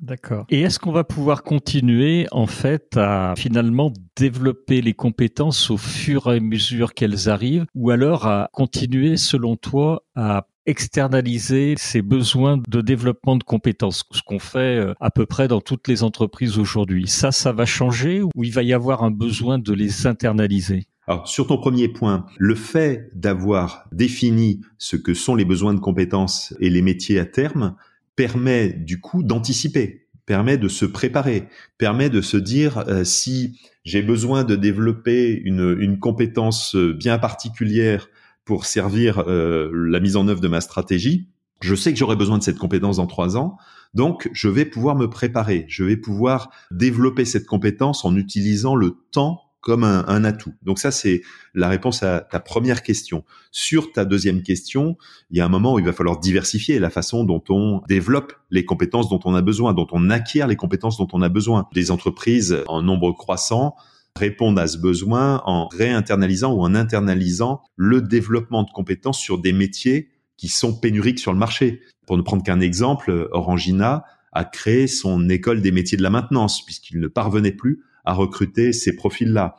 D'accord. 0.00 0.46
Et 0.48 0.62
est-ce 0.62 0.78
qu'on 0.78 0.92
va 0.92 1.04
pouvoir 1.04 1.42
continuer 1.42 2.26
en 2.32 2.46
fait 2.46 2.96
à 2.96 3.34
finalement 3.36 3.92
développer 4.16 4.80
les 4.80 4.94
compétences 4.94 5.70
au 5.70 5.76
fur 5.76 6.32
et 6.32 6.38
à 6.38 6.40
mesure 6.40 6.94
qu'elles 6.94 7.28
arrivent 7.28 7.66
ou 7.74 7.90
alors 7.90 8.26
à 8.26 8.48
continuer 8.52 9.18
selon 9.18 9.56
toi 9.56 10.04
à 10.14 10.46
externaliser 10.66 11.74
ses 11.78 12.02
besoins 12.02 12.60
de 12.68 12.80
développement 12.80 13.36
de 13.36 13.44
compétences, 13.44 14.04
ce 14.10 14.22
qu'on 14.22 14.38
fait 14.38 14.78
euh, 14.78 14.94
à 15.00 15.10
peu 15.10 15.26
près 15.26 15.48
dans 15.48 15.60
toutes 15.60 15.88
les 15.88 16.02
entreprises 16.02 16.58
aujourd'hui. 16.58 17.06
Ça, 17.08 17.32
ça 17.32 17.52
va 17.52 17.66
changer 17.66 18.22
ou 18.22 18.30
il 18.42 18.52
va 18.52 18.62
y 18.62 18.72
avoir 18.72 19.02
un 19.02 19.10
besoin 19.10 19.58
de 19.58 19.72
les 19.72 20.06
internaliser? 20.06 20.86
Alors, 21.06 21.26
sur 21.26 21.46
ton 21.46 21.56
premier 21.56 21.88
point, 21.88 22.26
le 22.38 22.54
fait 22.54 23.10
d'avoir 23.14 23.88
défini 23.90 24.60
ce 24.78 24.96
que 24.96 25.14
sont 25.14 25.34
les 25.34 25.44
besoins 25.44 25.74
de 25.74 25.80
compétences 25.80 26.54
et 26.60 26.70
les 26.70 26.82
métiers 26.82 27.18
à 27.18 27.24
terme 27.24 27.74
permet 28.14 28.72
du 28.72 29.00
coup 29.00 29.22
d'anticiper, 29.22 30.06
permet 30.26 30.58
de 30.58 30.68
se 30.68 30.84
préparer, 30.84 31.48
permet 31.78 32.10
de 32.10 32.20
se 32.20 32.36
dire 32.36 32.84
euh, 32.86 33.02
si 33.02 33.58
j'ai 33.84 34.02
besoin 34.02 34.44
de 34.44 34.54
développer 34.54 35.40
une, 35.44 35.76
une 35.80 35.98
compétence 35.98 36.76
bien 36.76 37.18
particulière 37.18 38.08
pour 38.44 38.66
servir 38.66 39.24
euh, 39.26 39.70
la 39.72 40.00
mise 40.00 40.16
en 40.16 40.28
œuvre 40.28 40.40
de 40.40 40.48
ma 40.48 40.60
stratégie, 40.60 41.28
je 41.60 41.74
sais 41.74 41.92
que 41.92 41.98
j'aurai 41.98 42.16
besoin 42.16 42.38
de 42.38 42.42
cette 42.42 42.58
compétence 42.58 42.96
dans 42.96 43.06
trois 43.06 43.36
ans, 43.36 43.56
donc 43.94 44.30
je 44.32 44.48
vais 44.48 44.64
pouvoir 44.64 44.96
me 44.96 45.08
préparer, 45.08 45.66
je 45.68 45.84
vais 45.84 45.96
pouvoir 45.96 46.50
développer 46.70 47.24
cette 47.24 47.46
compétence 47.46 48.04
en 48.04 48.16
utilisant 48.16 48.74
le 48.74 48.96
temps 49.12 49.42
comme 49.60 49.84
un, 49.84 50.06
un 50.08 50.24
atout. 50.24 50.54
Donc 50.62 50.78
ça, 50.78 50.90
c'est 50.90 51.22
la 51.54 51.68
réponse 51.68 52.02
à 52.02 52.20
ta 52.20 52.40
première 52.40 52.82
question. 52.82 53.24
Sur 53.50 53.92
ta 53.92 54.04
deuxième 54.06 54.42
question, 54.42 54.96
il 55.30 55.36
y 55.36 55.40
a 55.40 55.44
un 55.44 55.50
moment 55.50 55.74
où 55.74 55.78
il 55.78 55.84
va 55.84 55.92
falloir 55.92 56.18
diversifier 56.18 56.78
la 56.78 56.88
façon 56.88 57.24
dont 57.24 57.42
on 57.50 57.82
développe 57.86 58.32
les 58.50 58.64
compétences 58.64 59.10
dont 59.10 59.20
on 59.24 59.34
a 59.34 59.42
besoin, 59.42 59.74
dont 59.74 59.86
on 59.92 60.08
acquiert 60.08 60.46
les 60.46 60.56
compétences 60.56 60.96
dont 60.96 61.08
on 61.12 61.20
a 61.20 61.28
besoin. 61.28 61.68
Des 61.74 61.90
entreprises 61.90 62.56
en 62.68 62.82
nombre 62.82 63.12
croissant 63.12 63.74
répondent 64.16 64.58
à 64.58 64.66
ce 64.66 64.78
besoin 64.78 65.42
en 65.44 65.68
réinternalisant 65.68 66.52
ou 66.52 66.60
en 66.62 66.74
internalisant 66.74 67.62
le 67.76 68.02
développement 68.02 68.62
de 68.62 68.70
compétences 68.70 69.18
sur 69.18 69.38
des 69.38 69.52
métiers 69.52 70.10
qui 70.36 70.48
sont 70.48 70.78
pénuriques 70.78 71.18
sur 71.18 71.32
le 71.32 71.38
marché. 71.38 71.80
Pour 72.06 72.16
ne 72.16 72.22
prendre 72.22 72.42
qu'un 72.42 72.60
exemple, 72.60 73.28
Orangina 73.32 74.04
a 74.32 74.44
créé 74.44 74.86
son 74.86 75.28
école 75.28 75.60
des 75.60 75.72
métiers 75.72 75.98
de 75.98 76.02
la 76.02 76.10
maintenance 76.10 76.64
puisqu'il 76.64 77.00
ne 77.00 77.08
parvenait 77.08 77.52
plus 77.52 77.82
à 78.04 78.14
recruter 78.14 78.72
ces 78.72 78.96
profils-là. 78.96 79.56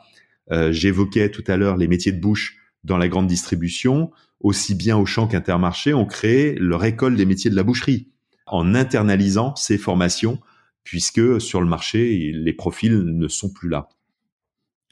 Euh, 0.50 0.72
j'évoquais 0.72 1.30
tout 1.30 1.44
à 1.46 1.56
l'heure 1.56 1.76
les 1.76 1.88
métiers 1.88 2.12
de 2.12 2.20
bouche 2.20 2.56
dans 2.84 2.98
la 2.98 3.08
grande 3.08 3.28
distribution, 3.28 4.10
aussi 4.40 4.74
bien 4.74 4.96
au 4.96 5.06
champ 5.06 5.28
qu'Intermarché 5.28 5.94
ont 5.94 6.06
créé 6.06 6.56
leur 6.56 6.84
école 6.84 7.16
des 7.16 7.26
métiers 7.26 7.50
de 7.50 7.56
la 7.56 7.62
boucherie 7.62 8.08
en 8.46 8.74
internalisant 8.74 9.54
ces 9.54 9.78
formations 9.78 10.40
puisque 10.84 11.40
sur 11.40 11.60
le 11.60 11.66
marché, 11.66 12.32
les 12.34 12.52
profils 12.52 12.96
ne 12.96 13.28
sont 13.28 13.50
plus 13.50 13.68
là. 13.68 13.88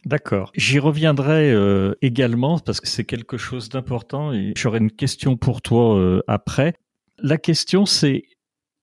D'accord. 0.07 0.51
J'y 0.57 0.79
reviendrai 0.79 1.53
euh, 1.53 1.95
également 2.03 2.59
parce 2.59 2.81
que 2.81 2.89
c'est 2.89 3.05
quelque 3.05 3.37
chose 3.37 3.69
d'important 3.69 4.33
et 4.33 4.53
j'aurai 4.57 4.79
une 4.79 4.91
question 4.91 5.37
pour 5.37 5.63
toi 5.63 5.99
euh, 5.99 6.23
après. 6.27 6.75
La 7.19 7.37
question 7.37 7.87
c'est, 7.87 8.25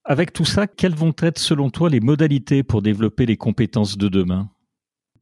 avec 0.04 0.32
tout 0.32 0.44
ça, 0.44 0.66
quelles 0.66 0.94
vont 0.94 1.14
être 1.20 1.38
selon 1.38 1.70
toi 1.70 1.90
les 1.90 2.00
modalités 2.00 2.62
pour 2.62 2.82
développer 2.82 3.26
les 3.26 3.36
compétences 3.36 3.98
de 3.98 4.08
demain? 4.08 4.50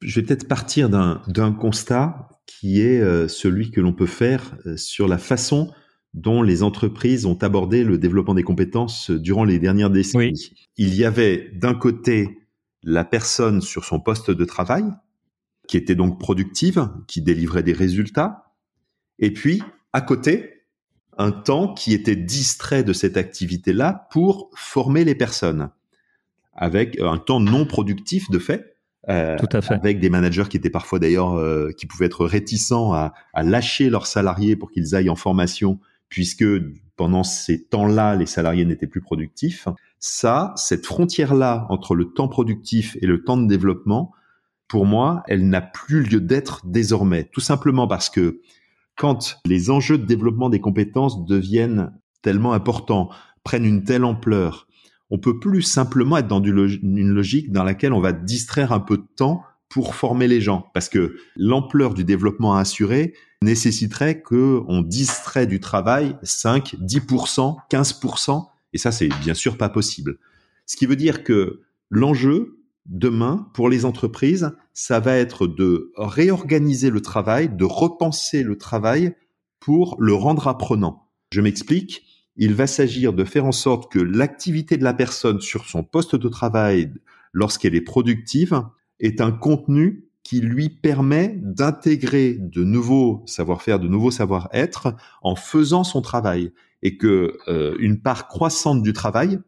Je 0.03 0.21
vais 0.21 0.27
peut-être 0.27 0.47
partir 0.47 0.91
d'un 0.91 1.53
constat 1.53 2.29
qui 2.47 2.83
est 2.83 3.01
euh, 3.01 3.29
celui 3.29 3.71
que 3.71 3.81
l'on 3.81 3.95
peut 3.95 4.07
faire 4.07 4.57
sur 4.77 5.09
la 5.09 5.19
façon 5.19 5.73
dont 6.13 6.43
les 6.43 6.63
entreprises 6.63 7.27
ont 7.27 7.39
abordé 7.43 7.85
le 7.85 7.99
développement 7.99 8.35
des 8.35 8.43
compétences 8.43 9.11
durant 9.11 9.45
les 9.45 9.59
dernières 9.59 9.91
décennies. 9.91 10.51
Il 10.77 10.95
y 10.95 11.05
avait 11.05 11.51
d'un 11.55 11.75
côté 11.75 12.39
la 12.83 13.05
personne 13.05 13.61
sur 13.61 13.85
son 13.85 14.01
poste 14.01 14.31
de 14.31 14.45
travail, 14.45 14.85
qui 15.69 15.77
était 15.77 15.95
donc 15.95 16.19
productive, 16.19 16.89
qui 17.07 17.23
délivrait 17.23 17.63
des 17.63 17.73
résultats, 17.73 18.53
et 19.19 19.33
puis 19.33 19.63
à 19.93 20.01
côté, 20.01 20.65
un 21.19 21.33
temps 21.33 21.73
qui 21.73 21.95
était 21.95 22.17
distrait 22.17 22.85
de 22.85 22.93
cette 22.93 23.17
activité-là 23.17 24.09
pour 24.11 24.51
former 24.55 25.05
les 25.05 25.15
personnes, 25.15 25.71
avec 26.53 27.01
un 27.01 27.19
temps 27.19 27.41
non 27.41 27.67
productif 27.67 28.31
de 28.31 28.39
fait, 28.39 28.77
euh, 29.09 29.37
Tout 29.39 29.49
à 29.53 29.63
fait. 29.63 29.75
avec 29.75 30.01
des 30.01 30.11
managers 30.11 30.45
qui 30.51 30.57
étaient 30.57 30.71
parfois 30.71 30.99
d'ailleurs, 30.99 31.35
euh, 31.35 31.71
qui 31.77 31.87
pouvaient 31.87 32.07
être 32.07 32.27
réticents 32.27 32.93
à, 32.93 33.15
à 33.35 33.43
lâcher 33.43 33.89
leurs 33.89 34.07
salariés 34.07 34.57
pour 34.57 34.71
qu'ils 34.71 34.95
aillent 34.95 35.11
en 35.11 35.17
formation, 35.17 35.79
puisque 36.09 36.45
pendant 36.97 37.23
ces 37.23 37.65
temps-là, 37.65 38.17
les 38.17 38.27
salariés 38.27 38.65
n'étaient 38.65 38.87
plus 38.87 39.03
productifs. 39.03 39.69
Ça, 39.99 40.53
cette 40.57 40.87
frontière-là 40.87 41.67
entre 41.69 41.95
le 41.95 42.13
temps 42.13 42.29
productif 42.29 42.97
et 43.01 43.07
le 43.07 43.23
temps 43.23 43.37
de 43.37 43.47
développement, 43.47 44.13
pour 44.69 44.87
moi, 44.87 45.23
elle 45.29 45.49
n'a 45.49 45.61
plus 45.61 46.03
lieu 46.03 46.21
d'être 46.21 46.67
désormais. 46.67 47.25
Tout 47.25 47.41
simplement 47.41 47.87
parce 47.87 48.11
que 48.11 48.41
quand 48.97 49.39
les 49.45 49.71
enjeux 49.71 49.99
de 49.99 50.07
développement 50.07 50.49
des 50.49 50.61
compétences 50.61 51.25
deviennent 51.25 51.93
tellement 52.23 52.53
importants, 52.53 53.11
prennent 53.45 53.65
une 53.65 53.85
telle 53.85 54.05
ampleur, 54.05 54.67
on 55.11 55.19
peut 55.19 55.39
plus 55.39 55.63
simplement 55.63 56.17
être 56.17 56.29
dans 56.29 56.43
une 56.43 57.11
logique 57.11 57.53
dans 57.53 57.63
laquelle 57.63 57.93
on 57.93 58.01
va 58.01 58.13
distraire 58.13 58.73
un 58.73 58.81
peu 58.81 58.97
de 58.97 59.07
temps 59.17 59.43
pour 59.69 59.95
former 59.95 60.29
les 60.29 60.41
gens, 60.41 60.71
parce 60.75 60.89
que 60.89 61.17
l'ampleur 61.37 61.95
du 61.95 62.05
développement 62.05 62.55
à 62.55 62.61
assurer 62.61 63.15
nécessiterait 63.43 64.23
que 64.23 64.63
on 64.69 64.81
distrait 64.81 65.47
du 65.47 65.61
travail 65.61 66.17
5, 66.23 66.77
10%, 66.81 67.57
15%, 67.71 68.47
et 68.73 68.79
ça 68.79 68.93
c'est 68.93 69.09
bien 69.21 69.35
sûr 69.35 69.57
pas 69.57 69.69
possible. 69.69 70.19
Ce 70.67 70.77
qui 70.77 70.87
veut 70.87 70.97
dire 70.97 71.23
que 71.23 71.63
l'enjeu, 71.91 72.56
demain, 72.89 73.49
pour 73.55 73.69
les 73.69 73.85
entreprises, 73.85 74.51
ça 74.75 75.01
va 75.01 75.17
être 75.17 75.47
de 75.47 75.93
réorganiser 75.97 76.91
le 76.91 77.01
travail, 77.01 77.49
de 77.49 77.65
repenser 77.65 78.43
le 78.43 78.57
travail 78.57 79.15
pour 79.61 79.97
le 79.99 80.15
rendre 80.15 80.49
apprenant. 80.49 81.09
Je 81.33 81.41
m'explique. 81.41 82.03
Il 82.37 82.55
va 82.55 82.67
s'agir 82.67 83.13
de 83.13 83.25
faire 83.25 83.47
en 83.47 83.53
sorte 83.53 83.91
que 83.91 83.99
l'activité 83.99 84.77
de 84.77 84.85
la 84.85 84.95
personne 84.95 85.41
sur 85.41 85.65
son 85.65 85.83
poste 85.83 86.17
de 86.17 86.29
travail, 86.29 86.93
lorsqu'elle 87.33 87.75
est 87.75 87.81
productive, 87.81 88.63
est 89.01 89.21
un 89.21 89.33
contenu 89.33 90.07
qui 90.23 90.41
lui 90.41 90.69
permet 90.69 91.39
d'intégrer 91.41 92.35
de 92.35 92.65
nouveaux 92.65 93.23
savoir-faire, 93.27 93.79
de 93.79 93.89
nouveaux 93.89 94.11
savoir-être 94.11 94.95
en 95.23 95.37
faisant 95.37 95.85
son 95.85 96.03
travail 96.03 96.53
et 96.83 96.97
que 96.97 97.39
euh, 97.49 97.77
une 97.79 98.03
part 98.03 98.29
croissante 98.29 98.83
du 98.83 98.93
travail 98.93 99.39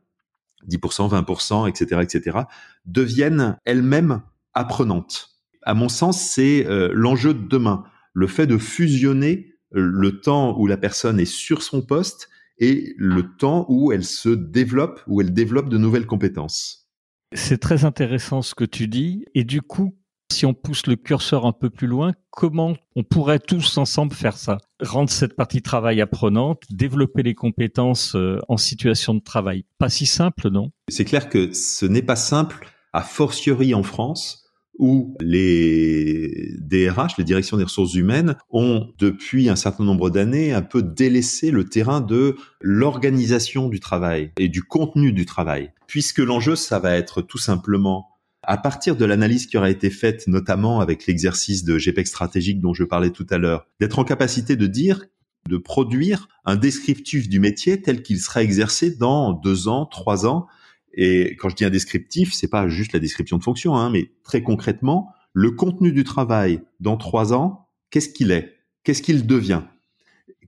10%, 0.66 1.10
20%, 1.10 1.68
etc., 1.68 2.00
etc., 2.02 2.38
deviennent 2.86 3.58
elles-mêmes 3.64 4.22
apprenantes. 4.54 5.30
À 5.62 5.74
mon 5.74 5.88
sens, 5.88 6.20
c'est 6.20 6.66
euh, 6.66 6.90
l'enjeu 6.92 7.34
de 7.34 7.46
demain, 7.46 7.84
le 8.14 8.26
fait 8.26 8.46
de 8.46 8.58
fusionner 8.58 9.54
euh, 9.74 9.80
le 9.80 10.20
temps 10.20 10.58
où 10.58 10.66
la 10.66 10.76
personne 10.76 11.20
est 11.20 11.24
sur 11.24 11.62
son 11.62 11.82
poste 11.82 12.28
et 12.58 12.94
le 12.96 13.36
temps 13.36 13.66
où 13.68 13.92
elle 13.92 14.04
se 14.04 14.30
développe, 14.30 15.00
où 15.06 15.20
elle 15.20 15.32
développe 15.32 15.68
de 15.68 15.78
nouvelles 15.78 16.06
compétences. 16.06 16.88
C'est 17.34 17.58
très 17.58 17.84
intéressant 17.84 18.42
ce 18.42 18.54
que 18.54 18.64
tu 18.64 18.88
dis. 18.88 19.26
Et 19.34 19.44
du 19.44 19.60
coup, 19.60 19.97
si 20.30 20.46
on 20.46 20.54
pousse 20.54 20.86
le 20.86 20.96
curseur 20.96 21.46
un 21.46 21.52
peu 21.52 21.70
plus 21.70 21.86
loin, 21.86 22.12
comment 22.30 22.76
on 22.96 23.02
pourrait 23.02 23.38
tous 23.38 23.78
ensemble 23.78 24.14
faire 24.14 24.36
ça? 24.36 24.58
Rendre 24.80 25.10
cette 25.10 25.34
partie 25.34 25.62
travail 25.62 26.00
apprenante, 26.00 26.62
développer 26.70 27.22
les 27.22 27.34
compétences 27.34 28.14
euh, 28.14 28.38
en 28.48 28.56
situation 28.56 29.14
de 29.14 29.20
travail. 29.20 29.64
Pas 29.78 29.88
si 29.88 30.06
simple, 30.06 30.50
non? 30.50 30.70
C'est 30.88 31.04
clair 31.04 31.28
que 31.28 31.52
ce 31.52 31.86
n'est 31.86 32.02
pas 32.02 32.16
simple, 32.16 32.68
a 32.92 33.02
fortiori 33.02 33.74
en 33.74 33.82
France, 33.82 34.44
où 34.78 35.16
les 35.20 36.54
DRH, 36.60 37.16
les 37.18 37.24
directions 37.24 37.56
des 37.56 37.64
ressources 37.64 37.94
humaines, 37.94 38.36
ont 38.50 38.88
depuis 38.98 39.48
un 39.48 39.56
certain 39.56 39.84
nombre 39.84 40.08
d'années 40.08 40.52
un 40.52 40.62
peu 40.62 40.82
délaissé 40.82 41.50
le 41.50 41.64
terrain 41.64 42.00
de 42.00 42.36
l'organisation 42.60 43.68
du 43.68 43.80
travail 43.80 44.30
et 44.38 44.48
du 44.48 44.62
contenu 44.62 45.12
du 45.12 45.26
travail, 45.26 45.72
puisque 45.88 46.18
l'enjeu, 46.18 46.54
ça 46.54 46.78
va 46.78 46.92
être 46.92 47.22
tout 47.22 47.38
simplement 47.38 48.17
à 48.48 48.56
partir 48.56 48.96
de 48.96 49.04
l'analyse 49.04 49.46
qui 49.46 49.58
aura 49.58 49.68
été 49.68 49.90
faite, 49.90 50.26
notamment 50.26 50.80
avec 50.80 51.06
l'exercice 51.06 51.64
de 51.64 51.76
GPEC 51.76 52.06
stratégique 52.06 52.62
dont 52.62 52.72
je 52.72 52.82
parlais 52.82 53.10
tout 53.10 53.26
à 53.28 53.36
l'heure, 53.36 53.66
d'être 53.78 53.98
en 53.98 54.04
capacité 54.04 54.56
de 54.56 54.66
dire, 54.66 55.04
de 55.50 55.58
produire 55.58 56.28
un 56.46 56.56
descriptif 56.56 57.28
du 57.28 57.40
métier 57.40 57.82
tel 57.82 58.02
qu'il 58.02 58.18
sera 58.18 58.42
exercé 58.42 58.96
dans 58.96 59.34
deux 59.34 59.68
ans, 59.68 59.84
trois 59.84 60.24
ans. 60.24 60.46
Et 60.94 61.36
quand 61.36 61.50
je 61.50 61.56
dis 61.56 61.66
un 61.66 61.70
descriptif, 61.70 62.32
c'est 62.32 62.48
pas 62.48 62.68
juste 62.68 62.94
la 62.94 63.00
description 63.00 63.36
de 63.36 63.42
fonction, 63.42 63.76
hein, 63.76 63.90
mais 63.90 64.12
très 64.24 64.42
concrètement, 64.42 65.12
le 65.34 65.50
contenu 65.50 65.92
du 65.92 66.02
travail 66.02 66.62
dans 66.80 66.96
trois 66.96 67.34
ans, 67.34 67.68
qu'est-ce 67.90 68.08
qu'il 68.08 68.30
est? 68.30 68.56
Qu'est-ce 68.82 69.02
qu'il 69.02 69.26
devient? 69.26 69.60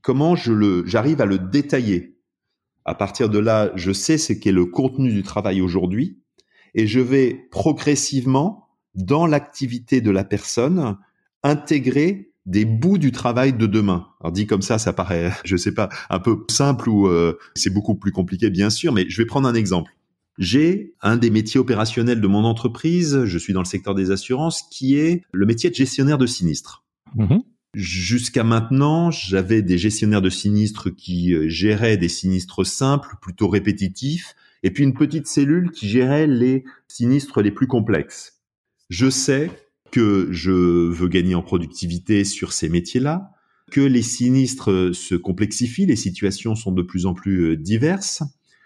Comment 0.00 0.36
je 0.36 0.54
le, 0.54 0.86
j'arrive 0.86 1.20
à 1.20 1.26
le 1.26 1.38
détailler? 1.38 2.16
À 2.86 2.94
partir 2.94 3.28
de 3.28 3.38
là, 3.38 3.72
je 3.74 3.92
sais 3.92 4.16
ce 4.16 4.32
qu'est 4.32 4.52
le 4.52 4.64
contenu 4.64 5.12
du 5.12 5.22
travail 5.22 5.60
aujourd'hui 5.60 6.16
et 6.74 6.86
je 6.86 7.00
vais 7.00 7.48
progressivement, 7.50 8.68
dans 8.94 9.26
l'activité 9.26 10.00
de 10.00 10.10
la 10.10 10.24
personne, 10.24 10.96
intégrer 11.42 12.32
des 12.46 12.64
bouts 12.64 12.98
du 12.98 13.12
travail 13.12 13.52
de 13.52 13.66
demain. 13.66 14.08
Alors 14.20 14.32
dit 14.32 14.46
comme 14.46 14.62
ça, 14.62 14.78
ça 14.78 14.92
paraît, 14.92 15.32
je 15.44 15.56
sais 15.56 15.72
pas, 15.72 15.88
un 16.08 16.18
peu 16.18 16.44
simple 16.50 16.88
ou 16.88 17.06
euh, 17.06 17.38
c'est 17.54 17.72
beaucoup 17.72 17.94
plus 17.94 18.12
compliqué 18.12 18.50
bien 18.50 18.70
sûr, 18.70 18.92
mais 18.92 19.06
je 19.08 19.22
vais 19.22 19.26
prendre 19.26 19.48
un 19.48 19.54
exemple. 19.54 19.92
J'ai 20.38 20.94
un 21.02 21.16
des 21.16 21.28
métiers 21.28 21.60
opérationnels 21.60 22.20
de 22.20 22.26
mon 22.26 22.44
entreprise, 22.44 23.24
je 23.24 23.38
suis 23.38 23.52
dans 23.52 23.60
le 23.60 23.66
secteur 23.66 23.94
des 23.94 24.10
assurances, 24.10 24.62
qui 24.70 24.96
est 24.96 25.22
le 25.32 25.44
métier 25.44 25.68
de 25.68 25.74
gestionnaire 25.74 26.18
de 26.18 26.26
sinistres. 26.26 26.84
Mmh 27.14 27.38
Jusqu'à 27.72 28.42
maintenant, 28.42 29.12
j'avais 29.12 29.62
des 29.62 29.78
gestionnaires 29.78 30.22
de 30.22 30.28
sinistres 30.28 30.92
qui 30.92 31.32
euh, 31.32 31.48
géraient 31.48 31.96
des 31.96 32.08
sinistres 32.08 32.66
simples, 32.66 33.14
plutôt 33.22 33.46
répétitifs, 33.46 34.34
et 34.62 34.70
puis 34.70 34.84
une 34.84 34.94
petite 34.94 35.26
cellule 35.26 35.70
qui 35.70 35.88
gérait 35.88 36.26
les 36.26 36.64
sinistres 36.88 37.40
les 37.40 37.50
plus 37.50 37.66
complexes. 37.66 38.40
Je 38.88 39.08
sais 39.08 39.50
que 39.90 40.28
je 40.30 40.50
veux 40.50 41.08
gagner 41.08 41.34
en 41.34 41.42
productivité 41.42 42.24
sur 42.24 42.52
ces 42.52 42.68
métiers-là, 42.68 43.32
que 43.70 43.80
les 43.80 44.02
sinistres 44.02 44.94
se 44.94 45.14
complexifient, 45.14 45.86
les 45.86 45.96
situations 45.96 46.54
sont 46.54 46.72
de 46.72 46.82
plus 46.82 47.06
en 47.06 47.14
plus 47.14 47.52
euh, 47.52 47.56
diverses. 47.56 48.22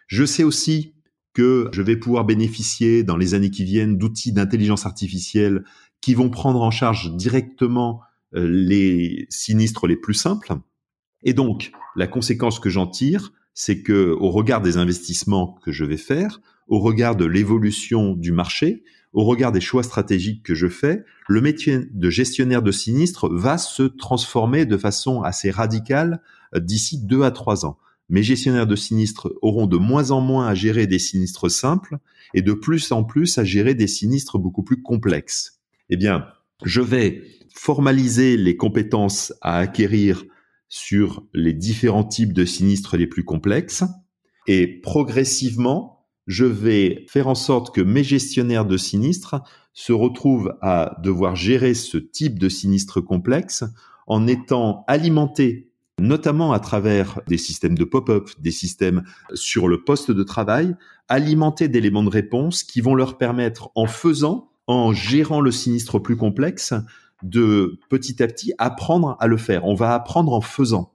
Je 0.07 0.25
sais 0.25 0.45
aussi 0.45 0.95
que 1.35 1.69
je 1.73 1.83
vais 1.83 1.97
pouvoir 1.97 2.25
bénéficier 2.25 3.03
dans 3.03 3.17
les 3.17 3.35
années 3.35 3.51
qui 3.51 3.65
viennent 3.65 3.99
d'outils 3.99 4.33
d'intelligence 4.33 4.87
artificielle 4.87 5.65
qui 6.01 6.15
vont 6.15 6.31
prendre 6.31 6.63
en 6.63 6.71
charge 6.71 7.15
directement 7.17 8.01
euh, 8.35 8.47
les 8.49 9.27
sinistres 9.31 9.87
les 9.87 9.97
plus 9.97 10.15
simples. 10.15 10.53
Et 11.23 11.33
donc, 11.33 11.73
la 11.97 12.07
conséquence 12.07 12.61
que 12.61 12.71
j'en 12.71 12.87
tire, 12.87 13.33
c'est 13.55 13.83
que 13.83 14.11
au 14.21 14.31
regard 14.31 14.61
des 14.61 14.77
investissements 14.77 15.59
que 15.65 15.73
je 15.73 15.85
vais 15.85 15.97
faire, 15.97 16.41
au 16.69 16.81
regard 16.81 17.17
de 17.17 17.25
l'évolution 17.25 18.15
du 18.15 18.33
marché, 18.33 18.83
au 19.13 19.25
regard 19.25 19.53
des 19.53 19.61
choix 19.61 19.83
stratégiques 19.83 20.43
que 20.43 20.55
je 20.55 20.67
fais, 20.67 21.05
le 21.29 21.41
métier 21.41 21.81
de 21.93 22.11
gestionnaire 22.11 22.63
de 22.63 22.73
sinistre 22.73 23.29
va 23.33 23.59
se 23.59 23.85
transformer 23.85 24.67
de 24.67 24.77
façon 24.77 25.23
assez 25.23 25.51
radicale 25.51 26.21
euh, 26.55 26.61
d'ici 26.61 26.99
deux 26.99 27.23
à 27.23 27.31
trois 27.31 27.65
ans. 27.65 27.79
Mes 28.11 28.23
gestionnaires 28.23 28.67
de 28.67 28.77
sinistres 28.77 29.33
auront 29.41 29.67
de 29.67 29.79
moins 29.79 30.11
en 30.11 30.21
moins 30.21 30.49
à 30.49 30.55
gérer 30.55 30.87
des 30.87 30.99
sinistres 30.99 31.51
simples 31.51 31.99
et 32.35 32.43
de 32.43 32.53
plus 32.53 32.93
en 32.93 33.05
plus 33.05 33.39
à 33.39 33.45
gérer 33.45 33.75
des 33.75 33.87
sinistres 33.87 34.39
beaucoup 34.39 34.63
plus 34.63 34.83
complexes. 34.83 35.61
Eh 35.89 35.97
bien, 35.97 36.27
je 36.65 36.83
vais 36.83 37.23
formaliser 37.55 38.37
les 38.37 38.57
compétences 38.57 39.33
à 39.41 39.59
acquérir 39.59 40.25
sur 40.75 41.23
les 41.33 41.53
différents 41.53 42.03
types 42.03 42.33
de 42.33 42.45
sinistres 42.45 42.97
les 42.97 43.07
plus 43.07 43.23
complexes. 43.23 43.85
Et 44.49 44.67
progressivement, 44.67 46.05
je 46.27 46.45
vais 46.45 47.07
faire 47.09 47.29
en 47.29 47.37
sorte 47.37 47.73
que 47.73 47.81
mes 47.81 48.03
gestionnaires 48.03 48.67
de 48.67 48.77
sinistres 48.77 49.37
se 49.73 49.93
retrouvent 49.93 50.53
à 50.63 50.97
devoir 51.01 51.37
gérer 51.37 51.75
ce 51.75 51.97
type 51.97 52.41
de 52.41 52.49
sinistre 52.49 53.01
complexe 53.01 53.63
en 54.09 54.27
étant 54.27 54.85
alimentés 54.89 55.71
notamment 56.01 56.53
à 56.53 56.59
travers 56.59 57.21
des 57.29 57.39
systèmes 57.39 57.79
de 57.79 57.85
pop-up, 57.85 58.31
des 58.41 58.51
systèmes 58.51 59.05
sur 59.33 59.69
le 59.69 59.85
poste 59.85 60.11
de 60.11 60.25
travail, 60.25 60.75
alimentés 61.07 61.69
d'éléments 61.69 62.03
de 62.03 62.11
réponse 62.11 62.65
qui 62.65 62.81
vont 62.81 62.97
leur 62.97 63.17
permettre, 63.17 63.71
en 63.77 63.87
faisant, 63.87 64.51
en 64.67 64.93
gérant 64.93 65.41
le 65.41 65.53
sinistre 65.53 66.01
plus 66.01 66.17
complexe, 66.17 66.75
de 67.25 67.81
petit 67.89 68.23
à 68.23 68.29
petit 68.29 68.53
apprendre 68.59 69.17
à 69.19 69.27
le 69.27 69.39
faire. 69.39 69.65
On 69.65 69.75
va 69.75 69.95
apprendre 69.95 70.33
en 70.33 70.43
faisant. 70.43 70.93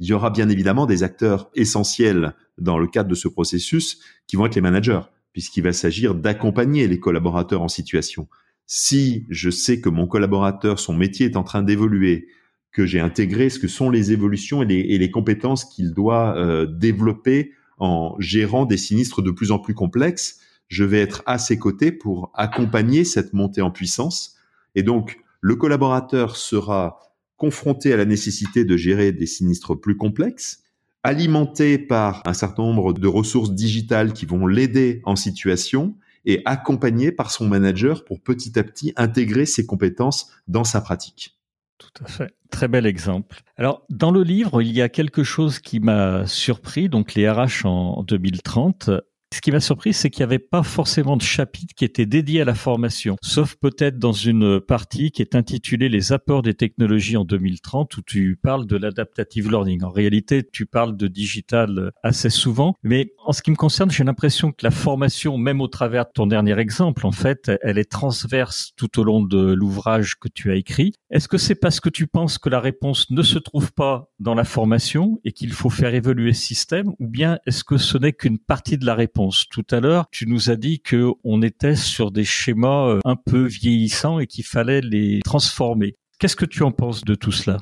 Il 0.00 0.06
y 0.08 0.12
aura 0.12 0.30
bien 0.30 0.48
évidemment 0.48 0.84
des 0.84 1.02
acteurs 1.02 1.48
essentiels 1.54 2.34
dans 2.58 2.76
le 2.76 2.88
cadre 2.88 3.08
de 3.08 3.14
ce 3.14 3.28
processus 3.28 4.00
qui 4.26 4.36
vont 4.36 4.46
être 4.46 4.56
les 4.56 4.60
managers, 4.60 5.00
puisqu'il 5.32 5.62
va 5.62 5.72
s'agir 5.72 6.14
d'accompagner 6.14 6.88
les 6.88 6.98
collaborateurs 6.98 7.62
en 7.62 7.68
situation. 7.68 8.28
Si 8.66 9.26
je 9.30 9.48
sais 9.48 9.80
que 9.80 9.88
mon 9.88 10.06
collaborateur, 10.06 10.80
son 10.80 10.92
métier 10.92 11.26
est 11.26 11.36
en 11.36 11.44
train 11.44 11.62
d'évoluer, 11.62 12.28
que 12.72 12.84
j'ai 12.84 13.00
intégré 13.00 13.48
ce 13.48 13.58
que 13.58 13.68
sont 13.68 13.90
les 13.90 14.12
évolutions 14.12 14.62
et 14.62 14.98
les, 14.98 15.10
compétences 15.10 15.64
qu'il 15.64 15.92
doit 15.92 16.36
euh, 16.36 16.66
développer 16.66 17.52
en 17.78 18.14
gérant 18.18 18.66
des 18.66 18.76
sinistres 18.76 19.22
de 19.22 19.30
plus 19.30 19.50
en 19.52 19.58
plus 19.58 19.74
complexes, 19.74 20.40
je 20.68 20.84
vais 20.84 21.00
être 21.00 21.22
à 21.26 21.38
ses 21.38 21.58
côtés 21.58 21.92
pour 21.92 22.30
accompagner 22.34 23.04
cette 23.04 23.32
montée 23.32 23.60
en 23.60 23.70
puissance. 23.70 24.36
Et 24.74 24.82
donc, 24.82 25.18
le 25.40 25.56
collaborateur 25.56 26.36
sera 26.36 27.00
confronté 27.36 27.92
à 27.92 27.96
la 27.96 28.04
nécessité 28.04 28.64
de 28.64 28.76
gérer 28.76 29.12
des 29.12 29.26
sinistres 29.26 29.78
plus 29.78 29.96
complexes, 29.96 30.62
alimenté 31.02 31.78
par 31.78 32.22
un 32.26 32.34
certain 32.34 32.62
nombre 32.62 32.92
de 32.92 33.08
ressources 33.08 33.52
digitales 33.52 34.12
qui 34.12 34.26
vont 34.26 34.46
l'aider 34.46 35.00
en 35.04 35.16
situation 35.16 35.96
et 36.26 36.42
accompagné 36.44 37.12
par 37.12 37.30
son 37.30 37.48
manager 37.48 38.04
pour 38.04 38.20
petit 38.20 38.58
à 38.58 38.62
petit 38.62 38.92
intégrer 38.96 39.46
ses 39.46 39.64
compétences 39.64 40.30
dans 40.48 40.64
sa 40.64 40.82
pratique. 40.82 41.38
Tout 41.78 42.04
à 42.04 42.08
fait. 42.08 42.34
Très 42.50 42.68
bel 42.68 42.84
exemple. 42.84 43.40
Alors, 43.56 43.86
dans 43.88 44.10
le 44.10 44.22
livre, 44.22 44.60
il 44.60 44.72
y 44.72 44.82
a 44.82 44.90
quelque 44.90 45.22
chose 45.22 45.60
qui 45.60 45.80
m'a 45.80 46.26
surpris, 46.26 46.90
donc 46.90 47.14
les 47.14 47.30
RH 47.30 47.64
en 47.64 48.02
2030. 48.02 48.90
Ce 49.32 49.40
qui 49.40 49.52
m'a 49.52 49.60
surpris, 49.60 49.94
c'est 49.94 50.10
qu'il 50.10 50.20
n'y 50.20 50.24
avait 50.24 50.40
pas 50.40 50.64
forcément 50.64 51.16
de 51.16 51.22
chapitre 51.22 51.72
qui 51.76 51.84
était 51.84 52.04
dédié 52.04 52.40
à 52.40 52.44
la 52.44 52.56
formation, 52.56 53.16
sauf 53.22 53.54
peut-être 53.54 53.96
dans 53.96 54.12
une 54.12 54.60
partie 54.60 55.12
qui 55.12 55.22
est 55.22 55.36
intitulée 55.36 55.88
Les 55.88 56.12
apports 56.12 56.42
des 56.42 56.54
technologies 56.54 57.16
en 57.16 57.24
2030, 57.24 57.96
où 57.96 58.02
tu 58.02 58.36
parles 58.42 58.66
de 58.66 58.76
l'adaptative 58.76 59.48
learning. 59.48 59.84
En 59.84 59.90
réalité, 59.90 60.42
tu 60.52 60.66
parles 60.66 60.96
de 60.96 61.06
digital 61.06 61.92
assez 62.02 62.28
souvent, 62.28 62.74
mais 62.82 63.12
en 63.24 63.32
ce 63.32 63.42
qui 63.42 63.52
me 63.52 63.56
concerne, 63.56 63.90
j'ai 63.90 64.02
l'impression 64.02 64.50
que 64.50 64.64
la 64.64 64.72
formation, 64.72 65.38
même 65.38 65.60
au 65.60 65.68
travers 65.68 66.06
de 66.06 66.10
ton 66.12 66.26
dernier 66.26 66.58
exemple, 66.58 67.06
en 67.06 67.12
fait, 67.12 67.52
elle 67.62 67.78
est 67.78 67.90
transverse 67.90 68.72
tout 68.76 68.98
au 68.98 69.04
long 69.04 69.22
de 69.22 69.52
l'ouvrage 69.52 70.18
que 70.18 70.28
tu 70.28 70.50
as 70.50 70.56
écrit. 70.56 70.92
Est-ce 71.10 71.28
que 71.28 71.38
c'est 71.38 71.54
parce 71.54 71.78
que 71.78 71.88
tu 71.88 72.08
penses 72.08 72.38
que 72.38 72.48
la 72.48 72.60
réponse 72.60 73.10
ne 73.10 73.22
se 73.22 73.38
trouve 73.38 73.72
pas 73.72 74.10
dans 74.18 74.34
la 74.34 74.44
formation 74.44 75.20
et 75.24 75.30
qu'il 75.30 75.52
faut 75.52 75.70
faire 75.70 75.94
évoluer 75.94 76.32
ce 76.32 76.42
système, 76.42 76.88
ou 76.98 77.06
bien 77.06 77.38
est-ce 77.46 77.62
que 77.62 77.78
ce 77.78 77.96
n'est 77.96 78.12
qu'une 78.12 78.38
partie 78.38 78.76
de 78.76 78.84
la 78.84 78.96
réponse 78.96 79.19
tout 79.50 79.66
à 79.70 79.80
l'heure, 79.80 80.06
tu 80.10 80.26
nous 80.26 80.50
as 80.50 80.56
dit 80.56 80.80
que 80.80 81.10
on 81.24 81.42
était 81.42 81.76
sur 81.76 82.10
des 82.10 82.24
schémas 82.24 82.88
euh, 82.88 83.00
un 83.04 83.16
peu 83.16 83.44
vieillissants 83.44 84.18
et 84.18 84.26
qu'il 84.26 84.44
fallait 84.44 84.80
les 84.80 85.20
transformer. 85.24 85.96
Qu'est-ce 86.18 86.36
que 86.36 86.44
tu 86.44 86.62
en 86.62 86.72
penses 86.72 87.04
de 87.04 87.14
tout 87.14 87.32
cela? 87.32 87.58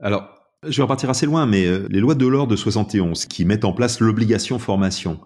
Alors, 0.00 0.28
je 0.66 0.76
vais 0.76 0.82
repartir 0.82 1.10
assez 1.10 1.26
loin, 1.26 1.46
mais 1.46 1.66
euh, 1.66 1.86
les 1.90 2.00
lois 2.00 2.14
de 2.14 2.26
l'or 2.26 2.46
de 2.46 2.56
71 2.56 3.26
qui 3.26 3.44
mettent 3.44 3.64
en 3.64 3.72
place 3.72 4.00
l'obligation 4.00 4.58
formation, 4.58 5.20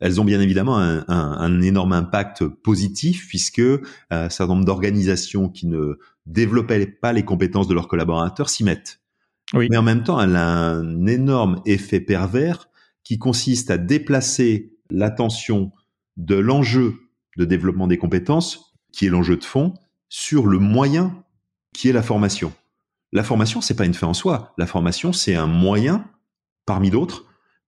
elles 0.00 0.20
ont 0.20 0.24
bien 0.24 0.40
évidemment 0.40 0.78
un, 0.78 1.60
énorme 1.60 1.92
impact 1.92 2.44
positif 2.44 3.28
puisque 3.28 3.60
euh, 3.60 3.80
un 4.10 4.28
certain 4.28 4.54
nombre 4.54 4.64
d'organisations 4.64 5.48
qui 5.48 5.68
ne 5.68 5.98
développaient 6.26 6.86
pas 6.86 7.12
les 7.12 7.24
compétences 7.24 7.68
de 7.68 7.74
leurs 7.74 7.86
collaborateurs 7.86 8.48
s'y 8.48 8.64
mettent. 8.64 9.00
Oui. 9.54 9.68
Mais 9.70 9.76
en 9.76 9.82
même 9.82 10.02
temps, 10.02 10.20
elle 10.20 10.34
a 10.34 10.48
un 10.48 11.06
énorme 11.06 11.60
effet 11.66 12.00
pervers 12.00 12.68
qui 13.04 13.18
consiste 13.18 13.70
à 13.70 13.78
déplacer 13.78 14.71
l'attention 14.92 15.72
de 16.16 16.36
l'enjeu 16.36 16.94
de 17.36 17.44
développement 17.44 17.86
des 17.86 17.98
compétences, 17.98 18.74
qui 18.92 19.06
est 19.06 19.10
l'enjeu 19.10 19.36
de 19.36 19.44
fond, 19.44 19.74
sur 20.08 20.46
le 20.46 20.58
moyen 20.58 21.24
qui 21.74 21.88
est 21.88 21.92
la 21.92 22.02
formation. 22.02 22.52
La 23.12 23.22
formation, 23.22 23.60
c'est 23.60 23.74
pas 23.74 23.86
une 23.86 23.94
fin 23.94 24.08
en 24.08 24.14
soi. 24.14 24.54
La 24.58 24.66
formation, 24.66 25.12
c'est 25.12 25.34
un 25.34 25.46
moyen, 25.46 26.04
parmi 26.66 26.90
d'autres, 26.90 27.24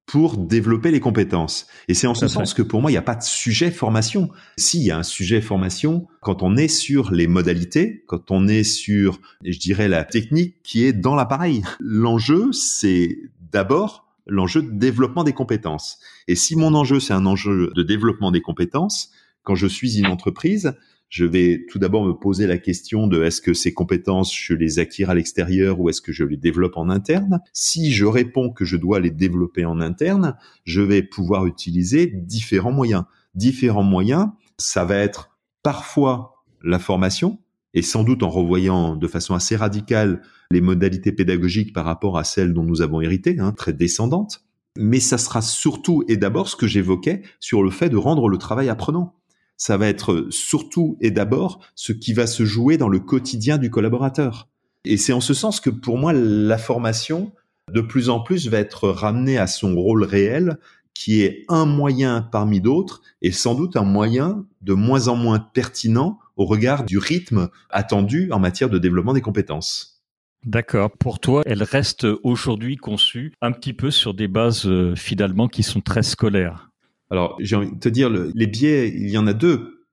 pour 0.06 0.36
développer 0.36 0.90
les 0.90 1.00
compétences. 1.00 1.66
Et 1.88 1.94
c'est 1.94 2.06
en 2.06 2.14
ce 2.14 2.28
sens 2.28 2.52
que 2.52 2.60
pour 2.60 2.82
moi, 2.82 2.90
il 2.90 2.94
n'y 2.94 2.98
a 2.98 3.02
pas 3.02 3.14
de 3.14 3.22
sujet 3.22 3.70
formation. 3.70 4.28
Si, 4.58 4.80
il 4.80 4.84
y 4.84 4.90
a 4.90 4.98
un 4.98 5.02
sujet 5.02 5.40
formation 5.40 6.06
quand 6.20 6.42
on 6.42 6.56
est 6.56 6.68
sur 6.68 7.10
les 7.10 7.26
modalités, 7.26 8.04
quand 8.06 8.30
on 8.30 8.46
est 8.46 8.64
sur, 8.64 9.18
je 9.42 9.58
dirais, 9.58 9.88
la 9.88 10.04
technique 10.04 10.62
qui 10.62 10.84
est 10.84 10.92
dans 10.92 11.14
l'appareil. 11.14 11.62
L'enjeu, 11.80 12.52
c'est 12.52 13.16
d'abord 13.40 14.03
l'enjeu 14.26 14.62
de 14.62 14.70
développement 14.70 15.24
des 15.24 15.32
compétences. 15.32 15.98
Et 16.28 16.34
si 16.34 16.56
mon 16.56 16.74
enjeu, 16.74 17.00
c'est 17.00 17.12
un 17.12 17.26
enjeu 17.26 17.70
de 17.74 17.82
développement 17.82 18.30
des 18.30 18.40
compétences, 18.40 19.10
quand 19.42 19.54
je 19.54 19.66
suis 19.66 19.98
une 19.98 20.06
entreprise, 20.06 20.74
je 21.08 21.24
vais 21.24 21.64
tout 21.70 21.78
d'abord 21.78 22.04
me 22.04 22.12
poser 22.12 22.46
la 22.46 22.58
question 22.58 23.06
de 23.06 23.22
est-ce 23.22 23.40
que 23.40 23.54
ces 23.54 23.72
compétences, 23.72 24.34
je 24.34 24.54
les 24.54 24.78
acquiers 24.78 25.04
à 25.04 25.14
l'extérieur 25.14 25.78
ou 25.78 25.88
est-ce 25.88 26.00
que 26.00 26.12
je 26.12 26.24
les 26.24 26.36
développe 26.36 26.76
en 26.76 26.88
interne 26.88 27.40
Si 27.52 27.92
je 27.92 28.06
réponds 28.06 28.50
que 28.50 28.64
je 28.64 28.76
dois 28.76 28.98
les 28.98 29.10
développer 29.10 29.64
en 29.64 29.80
interne, 29.80 30.36
je 30.64 30.80
vais 30.80 31.02
pouvoir 31.02 31.46
utiliser 31.46 32.06
différents 32.06 32.72
moyens. 32.72 33.04
Différents 33.34 33.84
moyens, 33.84 34.28
ça 34.58 34.84
va 34.84 34.96
être 34.96 35.36
parfois 35.62 36.44
la 36.62 36.78
formation, 36.78 37.38
et 37.74 37.82
sans 37.82 38.04
doute 38.04 38.22
en 38.22 38.30
revoyant 38.30 38.96
de 38.96 39.06
façon 39.06 39.34
assez 39.34 39.56
radicale 39.56 40.22
les 40.50 40.60
modalités 40.60 41.12
pédagogiques 41.12 41.72
par 41.72 41.84
rapport 41.84 42.16
à 42.16 42.24
celles 42.24 42.54
dont 42.54 42.62
nous 42.62 42.82
avons 42.82 43.00
hérité, 43.00 43.36
hein, 43.40 43.52
très 43.52 43.72
descendantes. 43.72 44.44
Mais 44.78 45.00
ça 45.00 45.18
sera 45.18 45.42
surtout 45.42 46.04
et 46.08 46.16
d'abord 46.16 46.48
ce 46.48 46.56
que 46.56 46.66
j'évoquais 46.66 47.22
sur 47.40 47.62
le 47.62 47.70
fait 47.70 47.90
de 47.90 47.96
rendre 47.96 48.28
le 48.28 48.38
travail 48.38 48.68
apprenant. 48.68 49.14
Ça 49.56 49.76
va 49.76 49.88
être 49.88 50.26
surtout 50.30 50.96
et 51.00 51.10
d'abord 51.10 51.60
ce 51.74 51.92
qui 51.92 52.12
va 52.12 52.26
se 52.26 52.44
jouer 52.44 52.76
dans 52.76 52.88
le 52.88 53.00
quotidien 53.00 53.58
du 53.58 53.70
collaborateur. 53.70 54.48
Et 54.84 54.96
c'est 54.96 55.12
en 55.12 55.20
ce 55.20 55.34
sens 55.34 55.60
que 55.60 55.70
pour 55.70 55.96
moi, 55.96 56.12
la 56.12 56.58
formation, 56.58 57.32
de 57.72 57.80
plus 57.80 58.08
en 58.08 58.20
plus, 58.20 58.48
va 58.48 58.58
être 58.58 58.88
ramenée 58.88 59.38
à 59.38 59.46
son 59.46 59.74
rôle 59.74 60.04
réel, 60.04 60.58
qui 60.92 61.22
est 61.22 61.44
un 61.48 61.66
moyen 61.66 62.20
parmi 62.20 62.60
d'autres, 62.60 63.00
et 63.22 63.32
sans 63.32 63.54
doute 63.54 63.76
un 63.76 63.84
moyen 63.84 64.44
de 64.60 64.74
moins 64.74 65.08
en 65.08 65.16
moins 65.16 65.38
pertinent 65.38 66.18
au 66.36 66.44
regard 66.44 66.84
du 66.84 66.98
rythme 66.98 67.48
attendu 67.70 68.30
en 68.32 68.38
matière 68.38 68.70
de 68.70 68.78
développement 68.78 69.12
des 69.12 69.20
compétences. 69.20 70.02
D'accord. 70.44 70.90
Pour 70.90 71.20
toi, 71.20 71.42
elle 71.46 71.62
reste 71.62 72.06
aujourd'hui 72.22 72.76
conçue 72.76 73.32
un 73.40 73.52
petit 73.52 73.72
peu 73.72 73.90
sur 73.90 74.12
des 74.12 74.28
bases 74.28 74.66
euh, 74.66 74.94
finalement 74.94 75.48
qui 75.48 75.62
sont 75.62 75.80
très 75.80 76.02
scolaires. 76.02 76.70
Alors, 77.10 77.36
j'ai 77.40 77.56
envie 77.56 77.72
de 77.72 77.78
te 77.78 77.88
dire, 77.88 78.10
les 78.10 78.46
biais, 78.46 78.88
il 78.88 79.08
y 79.08 79.16
en 79.16 79.26
a 79.26 79.32
deux. 79.32 79.86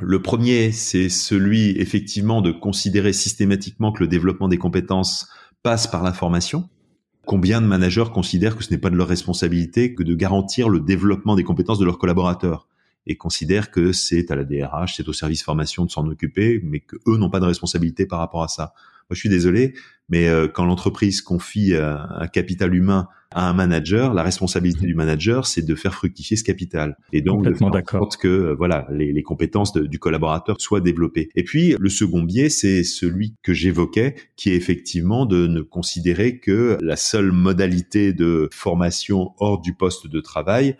Le 0.00 0.22
premier, 0.22 0.72
c'est 0.72 1.08
celui 1.08 1.70
effectivement 1.80 2.42
de 2.42 2.52
considérer 2.52 3.12
systématiquement 3.12 3.92
que 3.92 4.02
le 4.02 4.08
développement 4.08 4.48
des 4.48 4.58
compétences 4.58 5.28
passe 5.62 5.86
par 5.86 6.02
la 6.02 6.12
formation. 6.12 6.68
Combien 7.26 7.60
de 7.60 7.66
managers 7.66 8.04
considèrent 8.12 8.56
que 8.56 8.64
ce 8.64 8.70
n'est 8.70 8.78
pas 8.78 8.90
de 8.90 8.96
leur 8.96 9.08
responsabilité 9.08 9.94
que 9.94 10.02
de 10.02 10.14
garantir 10.14 10.68
le 10.68 10.80
développement 10.80 11.34
des 11.34 11.44
compétences 11.44 11.78
de 11.78 11.84
leurs 11.84 11.98
collaborateurs? 11.98 12.68
Et 13.08 13.16
considèrent 13.16 13.70
que 13.70 13.92
c'est 13.92 14.30
à 14.30 14.36
la 14.36 14.44
DRH, 14.44 14.94
c'est 14.96 15.08
au 15.08 15.12
service 15.12 15.42
formation 15.42 15.84
de 15.84 15.90
s'en 15.90 16.06
occuper, 16.06 16.60
mais 16.62 16.80
que 16.80 16.96
eux 17.08 17.16
n'ont 17.16 17.30
pas 17.30 17.40
de 17.40 17.46
responsabilité 17.46 18.06
par 18.06 18.20
rapport 18.20 18.42
à 18.42 18.48
ça. 18.48 18.74
Moi, 19.10 19.14
je 19.14 19.20
suis 19.20 19.30
désolé, 19.30 19.72
mais 20.10 20.28
euh, 20.28 20.48
quand 20.48 20.66
l'entreprise 20.66 21.22
confie 21.22 21.72
euh, 21.72 21.96
un 21.96 22.26
capital 22.26 22.74
humain 22.74 23.08
à 23.30 23.48
un 23.48 23.54
manager, 23.54 24.12
la 24.12 24.22
responsabilité 24.22 24.84
du 24.84 24.94
manager, 24.94 25.46
c'est 25.46 25.62
de 25.62 25.74
faire 25.74 25.94
fructifier 25.94 26.36
ce 26.36 26.44
capital 26.44 26.98
et 27.14 27.22
donc 27.22 27.44
de 27.44 27.54
faire 27.54 27.68
en 27.68 27.82
sorte 27.86 28.18
que 28.18 28.28
euh, 28.28 28.54
voilà 28.54 28.86
les, 28.90 29.12
les 29.12 29.22
compétences 29.22 29.72
du 29.72 29.98
collaborateur 29.98 30.60
soient 30.60 30.82
développées. 30.82 31.30
Et 31.36 31.44
puis 31.44 31.74
le 31.78 31.88
second 31.88 32.22
biais, 32.22 32.50
c'est 32.50 32.84
celui 32.84 33.34
que 33.42 33.54
j'évoquais, 33.54 34.14
qui 34.36 34.50
est 34.50 34.56
effectivement 34.56 35.24
de 35.24 35.46
ne 35.46 35.62
considérer 35.62 36.38
que 36.38 36.76
la 36.82 36.96
seule 36.96 37.32
modalité 37.32 38.12
de 38.12 38.50
formation 38.52 39.32
hors 39.38 39.58
du 39.58 39.72
poste 39.72 40.06
de 40.06 40.20
travail 40.20 40.76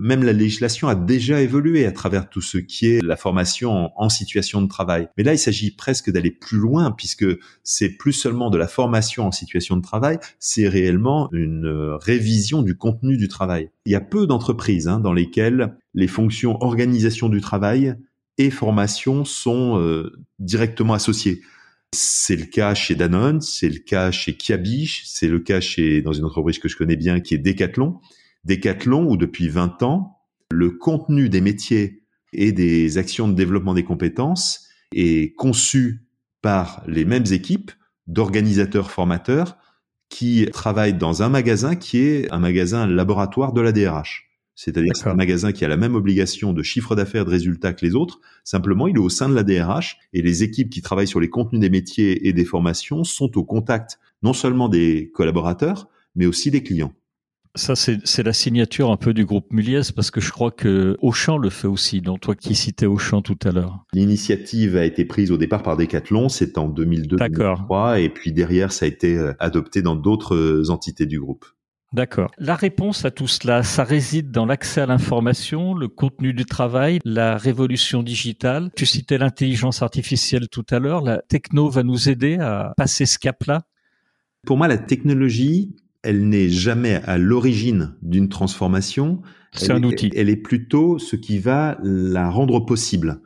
même 0.00 0.24
la 0.24 0.32
législation 0.32 0.88
a 0.88 0.94
déjà 0.94 1.42
évolué 1.42 1.84
à 1.84 1.92
travers 1.92 2.30
tout 2.30 2.40
ce 2.40 2.56
qui 2.56 2.86
est 2.86 3.04
la 3.04 3.16
formation 3.16 3.90
en, 3.94 4.08
situation 4.08 4.62
de 4.62 4.66
travail. 4.66 5.08
Mais 5.16 5.22
là, 5.22 5.34
il 5.34 5.38
s'agit 5.38 5.70
presque 5.70 6.10
d'aller 6.10 6.30
plus 6.30 6.56
loin 6.56 6.90
puisque 6.90 7.26
c'est 7.62 7.90
plus 7.90 8.14
seulement 8.14 8.48
de 8.48 8.56
la 8.56 8.66
formation 8.66 9.26
en 9.26 9.30
situation 9.30 9.76
de 9.76 9.82
travail, 9.82 10.18
c'est 10.38 10.68
réellement 10.68 11.28
une 11.32 11.66
euh, 11.66 11.96
révision 11.96 12.62
du 12.62 12.76
contenu 12.76 13.18
du 13.18 13.28
travail. 13.28 13.70
Il 13.84 13.92
y 13.92 13.94
a 13.94 14.00
peu 14.00 14.26
d'entreprises 14.26 14.88
hein, 14.88 15.00
dans 15.00 15.12
lesquelles 15.12 15.76
les 15.94 16.08
fonctions 16.08 16.56
organisation 16.62 17.28
du 17.28 17.42
travail 17.42 17.94
et 18.38 18.50
formation 18.50 19.26
sont 19.26 19.78
euh, 19.78 20.12
directement 20.38 20.94
associées. 20.94 21.42
C'est 21.94 22.36
le 22.36 22.46
cas 22.46 22.74
chez 22.74 22.94
Danone, 22.94 23.42
c'est 23.42 23.68
le 23.68 23.80
cas 23.80 24.10
chez 24.10 24.34
Kiabish, 24.34 25.02
c'est 25.06 25.28
le 25.28 25.40
cas 25.40 25.60
chez 25.60 26.00
dans 26.00 26.12
une 26.12 26.24
entreprise 26.24 26.58
que 26.58 26.68
je 26.68 26.76
connais 26.76 26.96
bien 26.96 27.20
qui 27.20 27.34
est 27.34 27.38
Decathlon. 27.38 28.00
Decathlon, 28.44 29.06
où 29.10 29.16
depuis 29.16 29.48
20 29.48 29.82
ans, 29.82 30.18
le 30.50 30.70
contenu 30.70 31.28
des 31.28 31.40
métiers 31.40 32.02
et 32.32 32.52
des 32.52 32.98
actions 32.98 33.28
de 33.28 33.34
développement 33.34 33.74
des 33.74 33.84
compétences 33.84 34.68
est 34.94 35.34
conçu 35.36 36.06
par 36.42 36.82
les 36.86 37.04
mêmes 37.04 37.26
équipes 37.30 37.70
d'organisateurs 38.06 38.90
formateurs 38.90 39.56
qui 40.08 40.48
travaillent 40.52 40.94
dans 40.94 41.22
un 41.22 41.28
magasin 41.28 41.76
qui 41.76 41.98
est 41.98 42.32
un 42.32 42.38
magasin 42.38 42.86
laboratoire 42.86 43.52
de 43.52 43.60
la 43.60 43.72
DRH. 43.72 44.30
C'est-à-dire 44.56 44.94
c'est 44.94 45.08
un 45.08 45.14
magasin 45.14 45.52
qui 45.52 45.64
a 45.64 45.68
la 45.68 45.76
même 45.76 45.94
obligation 45.94 46.52
de 46.52 46.62
chiffre 46.62 46.94
d'affaires 46.94 47.24
de 47.24 47.30
résultats 47.30 47.72
que 47.72 47.86
les 47.86 47.94
autres. 47.94 48.20
Simplement, 48.44 48.88
il 48.88 48.96
est 48.96 49.00
au 49.00 49.08
sein 49.08 49.28
de 49.28 49.34
la 49.34 49.42
DRH 49.42 49.96
et 50.12 50.20
les 50.20 50.42
équipes 50.42 50.68
qui 50.68 50.82
travaillent 50.82 51.08
sur 51.08 51.20
les 51.20 51.30
contenus 51.30 51.60
des 51.60 51.70
métiers 51.70 52.28
et 52.28 52.32
des 52.32 52.44
formations 52.44 53.04
sont 53.04 53.38
au 53.38 53.44
contact 53.44 53.98
non 54.22 54.34
seulement 54.34 54.68
des 54.68 55.10
collaborateurs, 55.14 55.88
mais 56.14 56.26
aussi 56.26 56.50
des 56.50 56.62
clients. 56.62 56.92
Ça, 57.56 57.74
c'est 57.74 58.22
la 58.22 58.32
signature 58.32 58.92
un 58.92 58.96
peu 58.96 59.12
du 59.12 59.24
groupe 59.24 59.52
Muliez 59.52 59.80
parce 59.94 60.12
que 60.12 60.20
je 60.20 60.30
crois 60.30 60.52
que 60.52 60.96
Auchan 61.00 61.36
le 61.36 61.50
fait 61.50 61.66
aussi, 61.66 62.00
donc 62.00 62.20
toi 62.20 62.36
qui 62.36 62.54
citais 62.54 62.86
Auchan 62.86 63.22
tout 63.22 63.38
à 63.42 63.50
l'heure. 63.50 63.84
L'initiative 63.92 64.76
a 64.76 64.84
été 64.84 65.04
prise 65.04 65.32
au 65.32 65.36
départ 65.36 65.64
par 65.64 65.76
Decathlon, 65.76 66.28
c'est 66.28 66.58
en 66.58 66.68
2002-2003, 66.68 68.00
et 68.00 68.08
puis 68.08 68.32
derrière, 68.32 68.70
ça 68.70 68.84
a 68.84 68.88
été 68.88 69.16
euh, 69.16 69.32
adopté 69.40 69.82
dans 69.82 69.96
d'autres 69.96 70.36
euh, 70.36 70.70
entités 70.70 71.06
du 71.06 71.18
groupe. 71.18 71.44
D'accord. 71.92 72.30
La 72.38 72.54
réponse 72.54 73.04
à 73.04 73.10
tout 73.10 73.26
cela, 73.26 73.64
ça 73.64 73.82
réside 73.82 74.30
dans 74.30 74.46
l'accès 74.46 74.82
à 74.82 74.86
l'information, 74.86 75.74
le 75.74 75.88
contenu 75.88 76.32
du 76.32 76.44
travail, 76.44 77.00
la 77.04 77.36
révolution 77.36 78.04
digitale. 78.04 78.70
Tu 78.76 78.86
citais 78.86 79.18
l'intelligence 79.18 79.82
artificielle 79.82 80.48
tout 80.48 80.64
à 80.70 80.78
l'heure. 80.78 81.02
La 81.02 81.20
techno 81.22 81.68
va 81.68 81.82
nous 81.82 82.08
aider 82.08 82.36
à 82.36 82.74
passer 82.76 83.06
ce 83.06 83.18
cap-là? 83.18 83.62
Pour 84.46 84.56
moi, 84.56 84.68
la 84.68 84.78
technologie, 84.78 85.74
elle 86.02 86.28
n'est 86.28 86.48
jamais 86.48 86.94
à 87.04 87.18
l'origine 87.18 87.94
d'une 88.02 88.28
transformation. 88.28 89.22
C'est 89.52 89.72
un 89.72 89.82
outil. 89.82 90.10
Elle 90.14 90.28
est 90.28 90.36
plutôt 90.36 90.98
ce 90.98 91.16
qui 91.16 91.38
va 91.38 91.78
la 91.82 92.30
rendre 92.30 92.60
possible. 92.60 93.20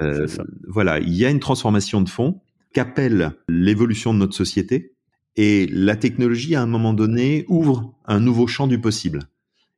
Euh, 0.00 0.26
voilà, 0.68 1.00
il 1.00 1.14
y 1.14 1.24
a 1.24 1.30
une 1.30 1.40
transformation 1.40 2.00
de 2.00 2.08
fond 2.08 2.40
qu'appelle 2.72 3.32
l'évolution 3.48 4.14
de 4.14 4.18
notre 4.18 4.34
société 4.34 4.94
et 5.36 5.66
la 5.66 5.96
technologie 5.96 6.54
à 6.54 6.62
un 6.62 6.66
moment 6.66 6.94
donné 6.94 7.44
ouvre 7.48 7.94
un 8.06 8.20
nouveau 8.20 8.46
champ 8.46 8.66
du 8.66 8.80
possible. 8.80 9.20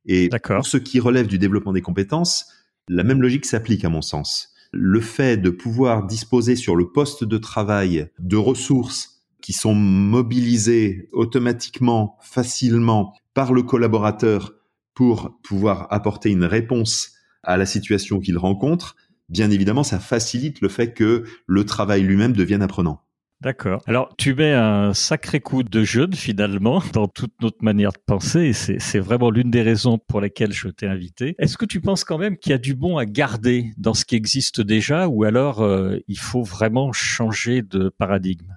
Et 0.07 0.29
pour 0.45 0.67
ce 0.67 0.77
qui 0.77 1.01
relève 1.01 1.27
du 1.27 1.39
développement 1.39 1.73
des 1.73 1.81
compétences, 1.81 2.53
la 2.89 3.05
même 3.05 3.23
logique 3.23 3.47
s'applique 3.47 3.85
à 3.85 3.89
mon 3.89 4.03
sens. 4.03 4.53
Le 4.73 5.01
fait 5.01 5.37
de 5.37 5.51
pouvoir 5.51 6.07
disposer 6.07 6.57
sur 6.57 6.77
le 6.77 6.91
poste 6.91 7.25
de 7.25 7.39
travail 7.39 8.09
de 8.19 8.37
ressources 8.37 9.14
qui 9.45 9.53
sont 9.53 9.75
mobilisés 9.75 11.07
automatiquement, 11.13 12.17
facilement 12.23 13.13
par 13.35 13.53
le 13.53 13.63
collaborateur 13.63 14.55
pour 14.95 15.39
pouvoir 15.43 15.87
apporter 15.91 16.31
une 16.31 16.45
réponse 16.45 17.13
à 17.43 17.59
la 17.59 17.67
situation 17.67 18.21
qu'il 18.21 18.39
rencontre, 18.39 18.97
bien 19.29 19.51
évidemment, 19.51 19.83
ça 19.83 19.99
facilite 19.99 20.63
le 20.63 20.71
fait 20.71 20.95
que 20.95 21.25
le 21.47 21.65
travail 21.67 22.01
lui-même 22.01 22.33
devienne 22.33 22.63
apprenant. 22.63 23.03
D'accord. 23.43 23.83
Alors, 23.87 24.15
tu 24.17 24.35
mets 24.35 24.55
un 24.55 24.95
sacré 24.95 25.41
coup 25.41 25.63
de 25.63 25.85
jeune 25.85 26.15
finalement 26.15 26.83
dans 26.95 27.07
toute 27.07 27.35
notre 27.43 27.63
manière 27.63 27.93
de 27.93 28.01
penser 28.07 28.45
et 28.47 28.53
c'est 28.55 28.99
vraiment 28.99 29.31
l'une 29.31 29.51
des 29.51 29.61
raisons 29.61 29.99
pour 29.99 30.23
lesquelles 30.23 30.55
je 30.55 30.69
t'ai 30.69 30.87
invité. 30.87 31.35
Est-ce 31.39 31.59
que 31.59 31.67
tu 31.67 31.83
penses 31.83 32.05
quand 32.05 32.17
même 32.17 32.39
qu'il 32.39 32.53
y 32.53 32.55
a 32.55 32.59
du 32.59 32.75
bon 32.75 32.97
à 32.97 33.05
garder 33.05 33.75
dans 33.77 33.93
ce 33.93 34.07
qui 34.07 34.15
existe 34.15 34.63
déjà 34.63 35.07
ou 35.07 35.25
alors 35.25 35.61
euh, 35.61 35.99
il 36.09 36.19
faut 36.19 36.45
vraiment 36.45 36.93
changer 36.93 37.61
de 37.61 37.91
paradigme? 37.91 38.55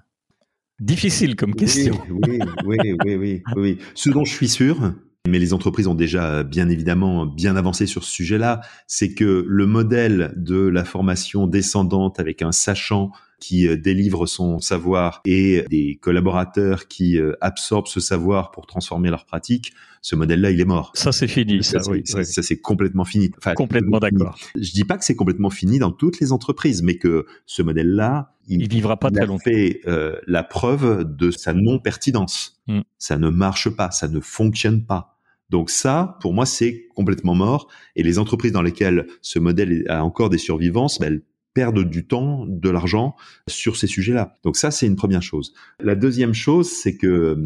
Difficile 0.80 1.34
comme 1.34 1.54
question. 1.54 2.00
Oui, 2.08 2.38
oui, 2.64 2.76
oui, 3.04 3.16
oui, 3.16 3.42
oui, 3.56 3.78
Ce 3.94 4.10
dont 4.10 4.24
je 4.24 4.32
suis 4.32 4.48
sûr, 4.48 4.94
mais 5.26 5.40
les 5.40 5.52
entreprises 5.52 5.88
ont 5.88 5.94
déjà 5.94 6.44
bien 6.44 6.68
évidemment 6.68 7.26
bien 7.26 7.56
avancé 7.56 7.86
sur 7.86 8.04
ce 8.04 8.12
sujet-là, 8.12 8.60
c'est 8.86 9.14
que 9.14 9.44
le 9.46 9.66
modèle 9.66 10.32
de 10.36 10.60
la 10.60 10.84
formation 10.84 11.48
descendante 11.48 12.20
avec 12.20 12.42
un 12.42 12.52
sachant 12.52 13.10
qui 13.40 13.68
euh, 13.68 13.76
délivre 13.76 14.26
son 14.26 14.58
savoir 14.58 15.20
et 15.24 15.64
des 15.70 15.98
collaborateurs 16.00 16.88
qui 16.88 17.18
euh, 17.18 17.34
absorbent 17.40 17.86
ce 17.86 18.00
savoir 18.00 18.50
pour 18.50 18.66
transformer 18.66 19.10
leur 19.10 19.24
pratique, 19.24 19.72
ce 20.02 20.16
modèle-là, 20.16 20.50
il 20.50 20.60
est 20.60 20.64
mort. 20.64 20.92
Ça, 20.94 21.12
c'est 21.12 21.28
fini. 21.28 21.62
Ça, 21.62 21.80
oui, 21.88 22.02
ça, 22.04 22.24
c'est 22.24 22.60
complètement 22.60 23.04
fini. 23.04 23.30
Enfin, 23.38 23.54
complètement 23.54 23.98
d'accord. 23.98 24.38
Je 24.54 24.72
dis 24.72 24.84
pas 24.84 24.96
que 24.96 25.04
c'est 25.04 25.16
complètement 25.16 25.50
fini 25.50 25.78
dans 25.78 25.92
toutes 25.92 26.20
les 26.20 26.32
entreprises, 26.32 26.82
mais 26.82 26.96
que 26.96 27.26
ce 27.46 27.62
modèle-là, 27.62 28.34
il, 28.48 28.62
il, 28.62 28.68
vivra 28.68 28.96
pas 28.96 29.10
très 29.10 29.26
longtemps. 29.26 29.44
fait 29.44 29.80
euh, 29.86 30.16
la 30.26 30.42
preuve 30.42 31.04
de 31.04 31.30
sa 31.30 31.52
non-pertinence. 31.52 32.60
Mm. 32.66 32.80
Ça 32.98 33.18
ne 33.18 33.28
marche 33.28 33.68
pas, 33.70 33.90
ça 33.90 34.08
ne 34.08 34.20
fonctionne 34.20 34.84
pas. 34.84 35.18
Donc 35.50 35.70
ça, 35.70 36.18
pour 36.20 36.34
moi, 36.34 36.46
c'est 36.46 36.86
complètement 36.94 37.34
mort. 37.34 37.68
Et 37.96 38.02
les 38.02 38.18
entreprises 38.18 38.52
dans 38.52 38.62
lesquelles 38.62 39.06
ce 39.22 39.38
modèle 39.38 39.84
a 39.88 40.04
encore 40.04 40.28
des 40.28 40.38
survivances, 40.38 40.98
ben, 40.98 41.06
elles 41.06 41.22
perdent 41.54 41.88
du 41.88 42.06
temps, 42.06 42.44
de 42.46 42.70
l'argent 42.70 43.16
sur 43.48 43.76
ces 43.76 43.86
sujets-là. 43.86 44.34
Donc 44.44 44.56
ça, 44.56 44.70
c'est 44.70 44.86
une 44.86 44.96
première 44.96 45.22
chose. 45.22 45.52
La 45.80 45.94
deuxième 45.94 46.34
chose, 46.34 46.70
c'est 46.70 46.96
que 46.96 47.42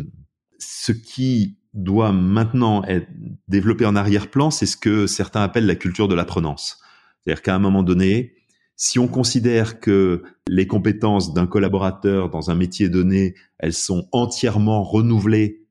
ce 0.58 0.92
qui 0.92 1.56
doit 1.74 2.12
maintenant 2.12 2.84
être 2.84 3.08
développé 3.48 3.86
en 3.86 3.96
arrière-plan, 3.96 4.50
c'est 4.50 4.66
ce 4.66 4.76
que 4.76 5.06
certains 5.06 5.42
appellent 5.42 5.66
la 5.66 5.74
culture 5.74 6.08
de 6.08 6.14
l'apprenance. 6.14 6.78
C'est-à-dire 7.24 7.42
qu'à 7.42 7.54
un 7.54 7.58
moment 7.58 7.82
donné, 7.82 8.34
si 8.76 8.98
on 8.98 9.08
considère 9.08 9.80
que 9.80 10.22
les 10.48 10.66
compétences 10.66 11.32
d'un 11.32 11.46
collaborateur 11.46 12.30
dans 12.30 12.50
un 12.50 12.54
métier 12.54 12.88
donné, 12.88 13.34
elles 13.58 13.72
sont 13.72 14.08
entièrement 14.12 14.82
renouvelées, 14.82 15.64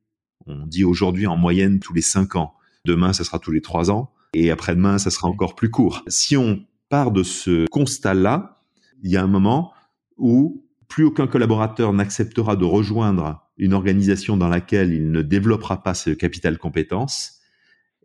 on 0.47 0.65
dit 0.65 0.83
aujourd'hui 0.83 1.27
en 1.27 1.37
moyenne 1.37 1.79
tous 1.79 1.93
les 1.93 2.01
cinq 2.01 2.35
ans, 2.35 2.53
demain 2.85 3.13
ça 3.13 3.23
sera 3.23 3.37
tous 3.37 3.51
les 3.51 3.61
trois 3.61 3.91
ans, 3.91 4.11
et 4.33 4.49
après-demain 4.49 4.97
ça 4.97 5.11
sera 5.11 5.27
encore 5.27 5.55
plus 5.55 5.69
court. 5.69 6.03
Si 6.07 6.37
on 6.37 6.65
part 6.91 7.11
de 7.11 7.23
ce 7.23 7.65
constat-là, 7.69 8.61
il 9.01 9.09
y 9.09 9.17
a 9.17 9.23
un 9.23 9.27
moment 9.27 9.71
où 10.17 10.63
plus 10.89 11.05
aucun 11.05 11.25
collaborateur 11.25 11.93
n'acceptera 11.93 12.57
de 12.57 12.65
rejoindre 12.65 13.49
une 13.57 13.73
organisation 13.73 14.35
dans 14.35 14.49
laquelle 14.49 14.93
il 14.93 15.09
ne 15.09 15.21
développera 15.21 15.83
pas 15.83 15.93
ce 15.93 16.09
capital 16.09 16.57
compétences. 16.57 17.39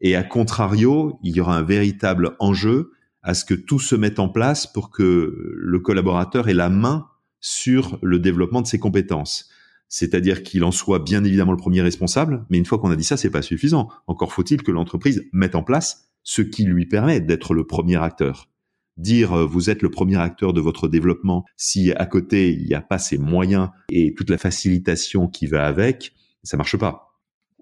Et 0.01 0.15
à 0.15 0.23
contrario, 0.23 1.19
il 1.25 1.35
y 1.37 1.41
aura 1.41 1.57
un 1.57 1.63
véritable 1.63 2.37
enjeu 2.39 2.93
à 3.23 3.35
ce 3.35 3.45
que 3.45 3.55
tout 3.55 3.81
se 3.81 3.97
mette 3.97 4.21
en 4.21 4.29
place 4.29 4.69
pour 4.69 4.91
que 4.91 5.35
le 5.57 5.79
collaborateur 5.81 6.49
ait 6.49 6.55
la 6.55 6.71
main 6.71 7.09
sur 7.41 7.99
le 8.03 8.21
développement 8.21 8.63
de 8.63 8.69
ses 8.69 8.79
compétences. 8.79 9.51
C'est-à-dire 9.89 10.45
qu'il 10.45 10.63
en 10.63 10.71
soit 10.71 11.01
bien 11.01 11.25
évidemment 11.25 11.53
le 11.53 11.59
premier 11.59 11.83
responsable, 11.83 12.47
mais 12.51 12.59
une 12.59 12.67
fois 12.67 12.79
qu'on 12.79 12.91
a 12.91 12.97
dit 12.97 13.05
ça, 13.05 13.17
c'est 13.17 13.31
pas 13.31 13.43
suffisant. 13.43 13.89
Encore 14.07 14.33
faut-il 14.33 14.63
que 14.63 14.71
l'entreprise 14.71 15.25
mette 15.33 15.57
en 15.57 15.65
place 15.65 16.13
ce 16.23 16.43
qui 16.43 16.65
lui 16.65 16.87
permet 16.87 17.21
d'être 17.21 17.53
le 17.53 17.67
premier 17.67 17.97
acteur 17.97 18.49
dire 18.97 19.33
euh, 19.33 19.47
vous 19.47 19.71
êtes 19.71 19.83
le 19.83 19.91
premier 19.91 20.17
acteur 20.17 20.53
de 20.53 20.61
votre 20.61 20.89
développement 20.89 21.45
si 21.57 21.93
à 21.93 22.07
côté 22.07 22.53
il 22.53 22.67
n'y 22.67 22.75
a 22.75 22.81
pas 22.81 22.99
ces 22.99 23.19
moyens 23.19 23.71
et 23.91 24.15
toute 24.15 24.31
la 24.31 24.39
facilitation 24.39 25.29
qui 25.29 25.47
va 25.47 25.67
avec, 25.67 26.13
ça 26.43 26.57
marche 26.57 26.77
pas. 26.77 27.03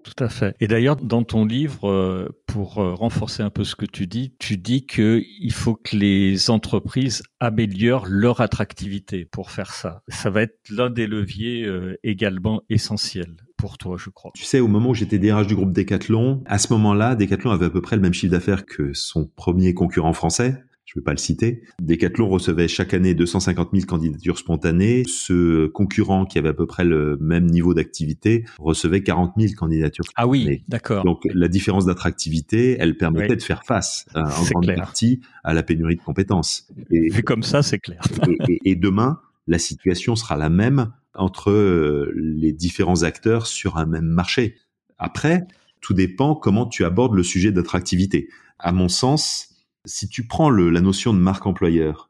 Tout 0.03 0.23
à 0.23 0.29
fait. 0.29 0.55
Et 0.59 0.67
d'ailleurs, 0.67 0.97
dans 0.97 1.23
ton 1.23 1.45
livre, 1.45 1.89
euh, 1.89 2.29
pour 2.45 2.77
euh, 2.77 2.93
renforcer 2.93 3.41
un 3.41 3.49
peu 3.49 3.63
ce 3.63 3.75
que 3.75 3.87
tu 3.87 4.05
dis, 4.05 4.35
tu 4.37 4.55
dis 4.55 4.85
qu'il 4.85 5.51
faut 5.51 5.73
que 5.73 5.95
les 5.95 6.51
entreprises 6.51 7.23
améliorent 7.39 8.05
leur 8.07 8.39
attractivité 8.39 9.25
pour 9.25 9.49
faire 9.49 9.73
ça. 9.73 10.03
Ça 10.07 10.29
va 10.29 10.43
être 10.43 10.59
l'un 10.69 10.91
des 10.91 11.07
leviers 11.07 11.67
également 12.03 12.61
essentiels 12.69 13.35
pour 13.57 13.79
toi, 13.79 13.97
je 13.97 14.11
crois. 14.11 14.31
Tu 14.35 14.43
sais, 14.43 14.59
au 14.59 14.67
moment 14.67 14.91
où 14.91 14.93
j'étais 14.93 15.17
DRH 15.17 15.47
du 15.47 15.55
groupe 15.55 15.71
Decathlon, 15.71 16.43
à 16.45 16.59
ce 16.59 16.71
moment-là, 16.73 17.15
Decathlon 17.15 17.49
avait 17.49 17.65
à 17.65 17.69
peu 17.71 17.81
près 17.81 17.95
le 17.95 18.01
même 18.03 18.13
chiffre 18.13 18.31
d'affaires 18.31 18.67
que 18.67 18.93
son 18.93 19.25
premier 19.25 19.73
concurrent 19.73 20.13
français 20.13 20.63
je 20.85 20.93
ne 20.95 21.01
vais 21.01 21.03
pas 21.03 21.11
le 21.11 21.17
citer. 21.17 21.63
Decathlon 21.81 22.29
recevait 22.29 22.67
chaque 22.67 22.93
année 22.93 23.15
250 23.15 23.69
000 23.73 23.85
candidatures 23.85 24.37
spontanées. 24.37 25.03
Ce 25.07 25.65
concurrent 25.67 26.25
qui 26.25 26.37
avait 26.37 26.49
à 26.49 26.53
peu 26.53 26.67
près 26.67 26.83
le 26.85 27.17
même 27.19 27.47
niveau 27.47 27.73
d'activité 27.73 28.45
recevait 28.59 29.01
40 29.01 29.33
000 29.37 29.53
candidatures. 29.57 30.05
Ah 30.15 30.27
oui, 30.27 30.63
d'accord. 30.67 31.03
Donc 31.03 31.23
la 31.33 31.47
différence 31.47 31.85
d'attractivité, 31.85 32.77
elle 32.79 32.97
permettait 32.97 33.35
de 33.35 33.41
faire 33.41 33.63
face 33.63 34.05
euh, 34.15 34.21
en 34.21 34.43
grande 34.43 34.75
partie 34.75 35.21
à 35.43 35.53
la 35.53 35.63
pénurie 35.63 35.95
de 35.95 36.01
compétences. 36.01 36.67
Et, 36.91 37.09
Vu 37.09 37.23
comme 37.23 37.43
ça, 37.43 37.63
c'est 37.63 37.79
clair. 37.79 38.01
et, 38.65 38.75
demain, 38.75 39.19
la 39.47 39.57
situation 39.57 40.15
sera 40.15 40.37
la 40.37 40.49
même 40.49 40.91
entre 41.15 41.49
euh, 41.49 42.13
les 42.15 42.53
différents 42.53 43.03
acteurs 43.03 43.47
sur 43.47 43.77
un 43.77 43.85
même 43.85 44.05
marché. 44.05 44.55
Après, 44.99 45.47
tout 45.81 45.93
dépend 45.93 46.35
comment 46.35 46.67
tu 46.67 46.85
abordes 46.85 47.15
le 47.15 47.23
sujet 47.23 47.51
d'attractivité. 47.51 48.29
À 48.59 48.71
mon 48.71 48.87
sens, 48.87 49.54
si 49.85 50.07
tu 50.09 50.27
prends 50.27 50.49
le, 50.49 50.69
la 50.69 50.81
notion 50.81 51.13
de 51.13 51.19
marque 51.19 51.45
employeur, 51.45 52.09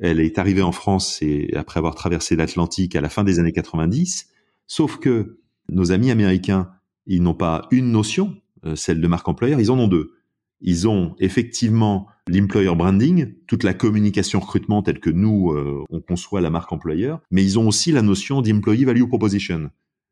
elle 0.00 0.20
est 0.20 0.38
arrivée 0.38 0.62
en 0.62 0.72
France 0.72 1.20
et 1.22 1.50
après 1.56 1.78
avoir 1.78 1.94
traversé 1.94 2.36
l'Atlantique 2.36 2.96
à 2.96 3.00
la 3.00 3.08
fin 3.08 3.24
des 3.24 3.38
années 3.38 3.52
90, 3.52 4.28
sauf 4.66 4.98
que 4.98 5.40
nos 5.70 5.92
amis 5.92 6.10
américains, 6.10 6.70
ils 7.06 7.22
n'ont 7.22 7.34
pas 7.34 7.66
une 7.70 7.90
notion, 7.90 8.36
euh, 8.64 8.76
celle 8.76 9.00
de 9.00 9.08
marque 9.08 9.28
employeur, 9.28 9.60
ils 9.60 9.70
en 9.70 9.78
ont 9.78 9.88
deux. 9.88 10.12
Ils 10.60 10.88
ont 10.88 11.14
effectivement 11.18 12.06
l'employer 12.28 12.74
branding, 12.74 13.34
toute 13.46 13.62
la 13.62 13.74
communication 13.74 14.40
recrutement 14.40 14.82
telle 14.82 15.00
que 15.00 15.10
nous, 15.10 15.52
euh, 15.52 15.84
on 15.90 16.00
conçoit 16.00 16.40
la 16.40 16.50
marque 16.50 16.72
employeur, 16.72 17.20
mais 17.30 17.44
ils 17.44 17.58
ont 17.58 17.68
aussi 17.68 17.92
la 17.92 18.02
notion 18.02 18.42
d'employee 18.42 18.84
value 18.84 19.06
proposition, 19.06 19.70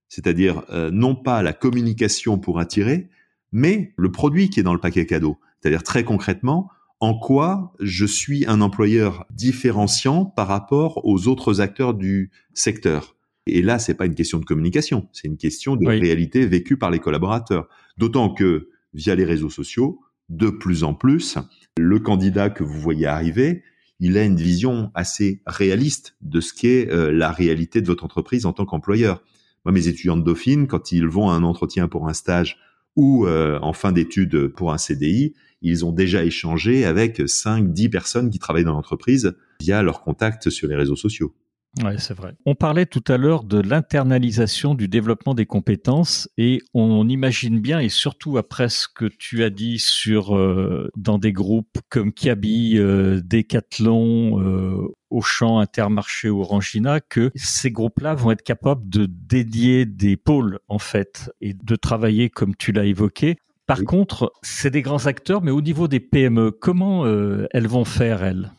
c'est-à-dire 0.08 0.62
euh, 0.70 0.90
non 0.90 1.14
pas 1.14 1.42
la 1.42 1.52
communication 1.52 2.38
pour 2.38 2.60
attirer, 2.60 3.08
mais 3.52 3.92
le 3.96 4.12
produit 4.12 4.50
qui 4.50 4.60
est 4.60 4.64
dans 4.64 4.74
le 4.74 4.80
paquet 4.80 5.06
cadeau. 5.06 5.38
C'est-à-dire 5.60 5.82
très 5.82 6.04
concrètement, 6.04 6.68
en 7.04 7.12
quoi 7.12 7.74
je 7.80 8.06
suis 8.06 8.46
un 8.46 8.62
employeur 8.62 9.26
différenciant 9.30 10.24
par 10.24 10.48
rapport 10.48 11.04
aux 11.04 11.28
autres 11.28 11.60
acteurs 11.60 11.92
du 11.92 12.30
secteur. 12.54 13.14
Et 13.46 13.60
là, 13.60 13.78
c'est 13.78 13.92
pas 13.92 14.06
une 14.06 14.14
question 14.14 14.38
de 14.38 14.46
communication, 14.46 15.06
c'est 15.12 15.28
une 15.28 15.36
question 15.36 15.76
de 15.76 15.86
réalité 15.86 16.46
vécue 16.46 16.78
par 16.78 16.90
les 16.90 17.00
collaborateurs. 17.00 17.68
D'autant 17.98 18.32
que 18.32 18.70
via 18.94 19.14
les 19.14 19.26
réseaux 19.26 19.50
sociaux, 19.50 20.00
de 20.30 20.48
plus 20.48 20.82
en 20.82 20.94
plus, 20.94 21.36
le 21.76 21.98
candidat 21.98 22.48
que 22.48 22.64
vous 22.64 22.80
voyez 22.80 23.04
arriver, 23.04 23.62
il 24.00 24.16
a 24.16 24.24
une 24.24 24.36
vision 24.36 24.90
assez 24.94 25.42
réaliste 25.46 26.16
de 26.22 26.40
ce 26.40 26.54
qu'est 26.54 26.90
euh, 26.90 27.12
la 27.12 27.30
réalité 27.30 27.82
de 27.82 27.86
votre 27.86 28.04
entreprise 28.04 28.46
en 28.46 28.54
tant 28.54 28.64
qu'employeur. 28.64 29.22
Moi, 29.66 29.72
mes 29.72 29.88
étudiants 29.88 30.16
de 30.16 30.22
Dauphine, 30.22 30.66
quand 30.68 30.90
ils 30.90 31.06
vont 31.06 31.28
à 31.28 31.34
un 31.34 31.42
entretien 31.42 31.86
pour 31.86 32.08
un 32.08 32.14
stage 32.14 32.56
ou 32.96 33.26
euh, 33.26 33.58
en 33.62 33.72
fin 33.72 33.92
d'études 33.92 34.48
pour 34.48 34.72
un 34.72 34.78
CDI, 34.78 35.34
ils 35.62 35.84
ont 35.84 35.92
déjà 35.92 36.24
échangé 36.24 36.84
avec 36.84 37.22
5, 37.26 37.72
10 37.72 37.88
personnes 37.88 38.30
qui 38.30 38.38
travaillent 38.38 38.64
dans 38.64 38.74
l'entreprise 38.74 39.34
via 39.60 39.82
leurs 39.82 40.02
contacts 40.02 40.50
sur 40.50 40.68
les 40.68 40.76
réseaux 40.76 40.96
sociaux. 40.96 41.34
Ouais, 41.82 41.98
c'est 41.98 42.14
vrai. 42.14 42.34
On 42.46 42.54
parlait 42.54 42.86
tout 42.86 43.02
à 43.08 43.16
l'heure 43.16 43.42
de 43.42 43.60
l'internalisation 43.60 44.74
du 44.74 44.86
développement 44.86 45.34
des 45.34 45.46
compétences 45.46 46.28
et 46.38 46.62
on 46.72 47.08
imagine 47.08 47.58
bien, 47.58 47.80
et 47.80 47.88
surtout 47.88 48.38
après 48.38 48.68
ce 48.68 48.86
que 48.86 49.06
tu 49.06 49.42
as 49.42 49.50
dit 49.50 49.80
sur 49.80 50.36
euh, 50.36 50.88
dans 50.96 51.18
des 51.18 51.32
groupes 51.32 51.78
comme 51.88 52.12
Kiabi, 52.12 52.78
euh, 52.78 53.20
Decathlon, 53.24 54.40
euh, 54.40 54.94
Auchan, 55.10 55.58
Intermarché, 55.58 56.28
Orangina, 56.28 57.00
que 57.00 57.32
ces 57.34 57.72
groupes-là 57.72 58.14
vont 58.14 58.30
être 58.30 58.42
capables 58.42 58.88
de 58.88 59.06
dédier 59.06 59.84
des 59.84 60.16
pôles 60.16 60.60
en 60.68 60.78
fait 60.78 61.32
et 61.40 61.54
de 61.54 61.76
travailler 61.76 62.30
comme 62.30 62.54
tu 62.54 62.70
l'as 62.70 62.84
évoqué. 62.84 63.36
Par 63.66 63.82
contre, 63.84 64.32
c'est 64.42 64.70
des 64.70 64.82
grands 64.82 65.06
acteurs, 65.06 65.42
mais 65.42 65.50
au 65.50 65.62
niveau 65.62 65.88
des 65.88 66.00
PME, 66.00 66.50
comment 66.50 67.06
euh, 67.06 67.46
elles 67.52 67.66
vont 67.66 67.86
faire 67.86 68.22
elles? 68.22 68.52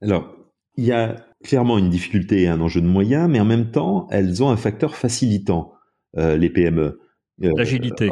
Alors, 0.00 0.34
il 0.76 0.84
y 0.84 0.92
a 0.92 1.27
clairement 1.44 1.78
une 1.78 1.90
difficulté 1.90 2.42
et 2.42 2.48
un 2.48 2.60
enjeu 2.60 2.80
de 2.80 2.86
moyens, 2.86 3.28
mais 3.28 3.40
en 3.40 3.44
même 3.44 3.70
temps, 3.70 4.06
elles 4.10 4.42
ont 4.42 4.50
un 4.50 4.56
facteur 4.56 4.96
facilitant, 4.96 5.72
euh, 6.16 6.36
les 6.36 6.50
PME. 6.50 7.00
Euh, 7.44 7.52
L'agilité. 7.56 8.10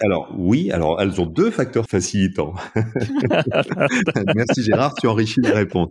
alors 0.00 0.34
oui, 0.36 0.72
alors 0.72 1.00
elles 1.00 1.20
ont 1.20 1.26
deux 1.26 1.52
facteurs 1.52 1.86
facilitants. 1.86 2.54
Merci 4.34 4.64
Gérard, 4.64 4.94
tu 4.96 5.06
enrichis 5.06 5.40
la 5.40 5.52
réponse. 5.52 5.90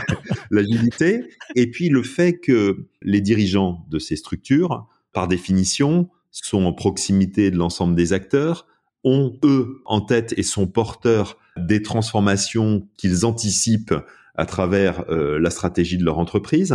L'agilité 0.50 1.24
et 1.56 1.70
puis 1.70 1.90
le 1.90 2.02
fait 2.02 2.38
que 2.38 2.86
les 3.02 3.20
dirigeants 3.20 3.84
de 3.90 3.98
ces 3.98 4.16
structures, 4.16 4.86
par 5.12 5.28
définition, 5.28 6.08
sont 6.30 6.64
en 6.64 6.72
proximité 6.72 7.50
de 7.50 7.58
l'ensemble 7.58 7.94
des 7.94 8.14
acteurs, 8.14 8.66
ont 9.04 9.38
eux 9.44 9.82
en 9.84 10.00
tête 10.00 10.32
et 10.38 10.42
sont 10.42 10.66
porteurs 10.66 11.36
des 11.58 11.82
transformations 11.82 12.88
qu'ils 12.96 13.26
anticipent 13.26 13.94
à 14.34 14.46
travers 14.46 15.04
euh, 15.10 15.38
la 15.38 15.50
stratégie 15.50 15.98
de 15.98 16.04
leur 16.04 16.18
entreprise. 16.18 16.74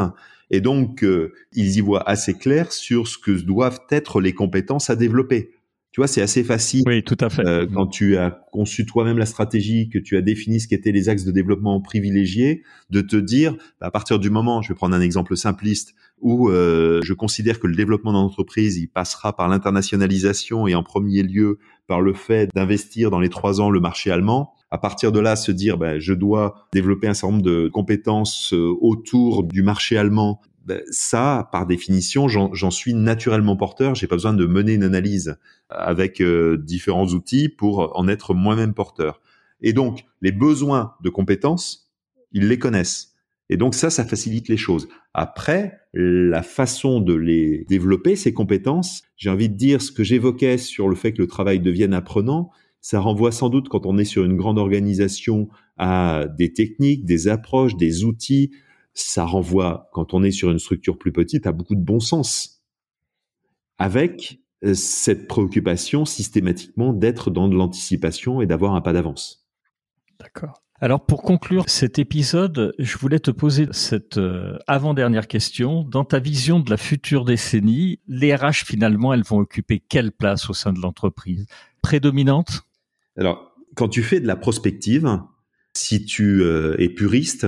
Et 0.50 0.62
donc, 0.62 1.04
euh, 1.04 1.34
ils 1.54 1.78
y 1.78 1.82
voient 1.82 2.08
assez 2.08 2.34
clair 2.34 2.72
sur 2.72 3.08
ce 3.08 3.18
que 3.18 3.32
doivent 3.32 3.80
être 3.90 4.22
les 4.22 4.34
compétences 4.34 4.90
à 4.90 4.96
développer. 4.96 5.52
Tu 5.92 6.02
vois, 6.02 6.08
c'est 6.08 6.22
assez 6.22 6.44
facile. 6.44 6.84
Oui, 6.86 7.02
tout 7.02 7.18
à 7.20 7.30
fait. 7.30 7.46
Euh, 7.46 7.66
quand 7.66 7.88
tu 7.88 8.18
as 8.18 8.30
conçu 8.52 8.86
toi-même 8.86 9.18
la 9.18 9.26
stratégie, 9.26 9.90
que 9.90 9.98
tu 9.98 10.16
as 10.16 10.22
défini 10.22 10.60
ce 10.60 10.68
qu'étaient 10.68 10.92
les 10.92 11.10
axes 11.10 11.24
de 11.24 11.32
développement 11.32 11.82
privilégiés, 11.82 12.62
de 12.92 13.02
te 13.02 13.16
dire, 13.16 13.56
à 13.82 13.90
partir 13.90 14.20
du 14.20 14.30
moment, 14.30 14.62
je 14.62 14.70
vais 14.70 14.76
prendre 14.76 14.96
un 14.96 15.02
exemple 15.02 15.36
simpliste, 15.36 15.96
où 16.20 16.50
je 16.52 17.14
considère 17.14 17.60
que 17.60 17.68
le 17.68 17.76
développement 17.76 18.14
d'entreprise, 18.14 18.78
il 18.78 18.88
passera 18.88 19.36
par 19.36 19.48
l'internationalisation 19.48 20.68
et 20.68 20.76
en 20.76 20.84
premier 20.84 21.24
lieu 21.24 21.58
par 21.88 22.02
le 22.02 22.14
fait 22.14 22.50
d'investir 22.54 23.10
dans 23.10 23.20
les 23.20 23.30
trois 23.30 23.60
ans 23.60 23.70
le 23.70 23.80
marché 23.80 24.12
allemand 24.12 24.54
à 24.70 24.78
partir 24.78 25.12
de 25.12 25.20
là 25.20 25.36
se 25.36 25.52
dire 25.52 25.78
ben, 25.78 26.00
je 26.00 26.14
dois 26.14 26.68
développer 26.74 27.08
un 27.08 27.14
certain 27.14 27.34
nombre 27.34 27.46
de 27.46 27.70
compétences 27.70 28.54
euh, 28.54 28.76
autour 28.82 29.44
du 29.44 29.62
marché 29.62 29.98
allemand. 29.98 30.42
Ben, 30.66 30.82
ça 30.92 31.48
par 31.52 31.66
définition 31.66 32.28
j'en 32.28 32.72
suis 32.72 32.94
naturellement 32.94 33.56
porteur. 33.56 33.96
J'ai 33.96 34.08
pas 34.08 34.16
besoin 34.16 34.34
de 34.34 34.46
mener 34.46 34.74
une 34.74 34.84
analyse 34.84 35.38
avec 35.70 36.20
euh, 36.20 36.58
différents 36.58 37.08
outils 37.08 37.50
pour 37.50 37.98
en 37.98 38.08
être 38.08 38.34
moi-même 38.34 38.74
porteur. 38.74 39.22
Et 39.62 39.74
donc 39.74 40.04
les 40.22 40.32
besoins 40.32 40.94
de 41.02 41.10
compétences 41.10 41.90
ils 42.34 42.48
les 42.50 42.60
connaissent. 42.60 43.14
Et 43.50 43.56
donc 43.56 43.76
ça 43.76 43.90
ça 43.90 44.04
facilite 44.04 44.50
les 44.50 44.58
choses. 44.58 44.90
Après 45.14 45.80
la 45.94 46.44
façon 46.44 47.00
de 47.00 47.14
les 47.14 47.66
développer 47.70 48.18
ces 48.18 48.34
compétences 48.34 49.04
j'ai 49.16 49.30
envie 49.30 49.48
de 49.48 49.56
dire 49.56 49.82
ce 49.82 49.94
que 49.94 50.04
j'évoquais 50.04 50.58
sur 50.58 50.90
le 50.90 50.96
fait 50.96 51.14
que 51.14 51.22
le 51.22 51.28
travail 51.28 51.62
devienne 51.62 51.94
apprenant 51.94 52.52
ça 52.90 53.02
renvoie 53.02 53.34
sans 53.34 53.50
doute, 53.50 53.68
quand 53.68 53.86
on 53.86 53.98
est 53.98 54.06
sur 54.06 54.24
une 54.24 54.38
grande 54.38 54.58
organisation, 54.58 55.50
à 55.76 56.24
des 56.38 56.54
techniques, 56.54 57.04
des 57.04 57.28
approches, 57.28 57.76
des 57.76 58.06
outils. 58.06 58.52
Ça 58.94 59.26
renvoie, 59.26 59.90
quand 59.92 60.14
on 60.14 60.24
est 60.24 60.32
sur 60.32 60.52
une 60.52 60.58
structure 60.58 60.98
plus 60.98 61.12
petite, 61.12 61.48
à 61.48 61.52
beaucoup 61.52 61.76
de 61.76 61.84
bon 61.84 62.00
sens. 62.00 62.64
Avec 63.78 64.40
euh, 64.64 64.74
cette 64.74 65.28
préoccupation 65.28 66.06
systématiquement 66.06 66.94
d'être 66.94 67.30
dans 67.30 67.50
de 67.50 67.56
l'anticipation 67.56 68.40
et 68.40 68.46
d'avoir 68.46 68.74
un 68.74 68.80
pas 68.80 68.94
d'avance. 68.94 69.46
D'accord. 70.18 70.64
Alors 70.80 71.06
pour 71.06 71.24
conclure 71.24 71.66
cet 71.68 72.00
épisode, 72.00 72.74
je 72.80 72.98
voulais 72.98 73.20
te 73.20 73.32
poser 73.32 73.68
cette 73.72 74.18
euh, 74.18 74.58
avant-dernière 74.66 75.28
question. 75.28 75.84
Dans 75.84 76.06
ta 76.06 76.20
vision 76.20 76.62
de 76.62 76.70
la 76.70 76.78
future 76.78 77.26
décennie, 77.26 78.00
les 78.08 78.34
RH 78.34 78.64
finalement, 78.66 79.14
elles 79.14 79.26
vont 79.26 79.40
occuper 79.40 79.84
quelle 79.90 80.14
place 80.14 80.50
au 80.50 80.54
sein 80.54 80.72
de 80.72 80.80
l'entreprise? 80.80 81.48
Prédominante? 81.82 82.64
Alors, 83.18 83.56
quand 83.76 83.90
tu 83.90 84.04
fais 84.04 84.20
de 84.20 84.28
la 84.28 84.36
prospective, 84.36 85.20
si 85.74 86.06
tu 86.06 86.42
euh, 86.42 86.76
es 86.80 86.90
puriste, 86.90 87.48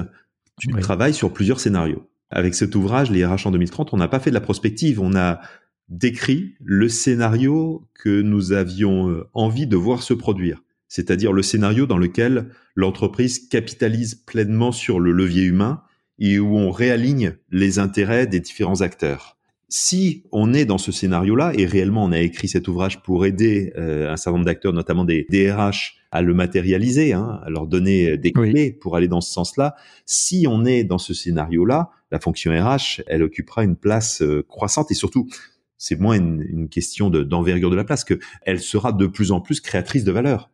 tu 0.59 0.67
travailles 0.69 1.13
sur 1.13 1.31
plusieurs 1.31 1.59
scénarios. 1.59 2.09
Avec 2.29 2.53
cet 2.53 2.75
ouvrage, 2.75 3.09
les 3.09 3.25
RH 3.25 3.47
en 3.47 3.51
2030, 3.51 3.93
on 3.93 3.97
n'a 3.97 4.07
pas 4.07 4.19
fait 4.19 4.29
de 4.29 4.35
la 4.35 4.41
prospective, 4.41 4.99
on 4.99 5.15
a 5.15 5.39
décrit 5.87 6.55
le 6.63 6.87
scénario 6.89 7.87
que 7.95 8.21
nous 8.21 8.51
avions 8.51 9.09
euh, 9.09 9.27
envie 9.33 9.65
de 9.65 9.75
voir 9.75 10.03
se 10.03 10.13
produire, 10.13 10.61
c'est-à-dire 10.87 11.33
le 11.33 11.41
scénario 11.41 11.87
dans 11.87 11.97
lequel 11.97 12.49
l'entreprise 12.75 13.47
capitalise 13.47 14.15
pleinement 14.15 14.71
sur 14.71 14.99
le 14.99 15.11
levier 15.11 15.43
humain 15.43 15.81
et 16.19 16.37
où 16.37 16.57
on 16.57 16.69
réaligne 16.69 17.35
les 17.49 17.79
intérêts 17.79 18.27
des 18.27 18.39
différents 18.39 18.81
acteurs 18.81 19.38
si 19.69 20.23
on 20.31 20.53
est 20.53 20.65
dans 20.65 20.77
ce 20.77 20.91
scénario-là, 20.91 21.53
et 21.55 21.65
réellement 21.65 22.03
on 22.03 22.11
a 22.11 22.19
écrit 22.19 22.47
cet 22.47 22.67
ouvrage 22.67 23.01
pour 23.01 23.25
aider 23.25 23.71
euh, 23.77 24.11
un 24.11 24.17
certain 24.17 24.37
nombre 24.37 24.45
d'acteurs, 24.45 24.73
notamment 24.73 25.05
des 25.05 25.25
DRH, 25.29 25.95
à 26.11 26.21
le 26.23 26.33
matérialiser, 26.33 27.13
hein, 27.13 27.39
à 27.43 27.49
leur 27.49 27.67
donner 27.67 28.17
des 28.17 28.31
clés 28.31 28.71
pour 28.71 28.95
aller 28.95 29.07
dans 29.07 29.21
ce 29.21 29.31
sens-là, 29.31 29.75
si 30.05 30.47
on 30.49 30.65
est 30.65 30.83
dans 30.83 30.97
ce 30.97 31.13
scénario-là, 31.13 31.91
la 32.11 32.19
fonction 32.19 32.51
RH, 32.51 33.01
elle 33.07 33.21
occupera 33.21 33.63
une 33.63 33.75
place 33.75 34.21
euh, 34.21 34.43
croissante 34.47 34.91
et 34.91 34.95
surtout, 34.95 35.27
C'est 35.77 35.99
moins 35.99 36.17
une, 36.17 36.67
question 36.67 37.09
d'envergure 37.09 37.69
de, 37.69 37.75
la 37.75 37.83
place 37.83 38.03
que 38.03 38.19
elle 38.41 38.59
sera 38.59 38.91
de 38.91 39.07
plus 39.07 39.31
en 39.31 39.39
plus 39.39 39.61
créatrice 39.61 40.03
de 40.03 40.11
valeur. 40.11 40.49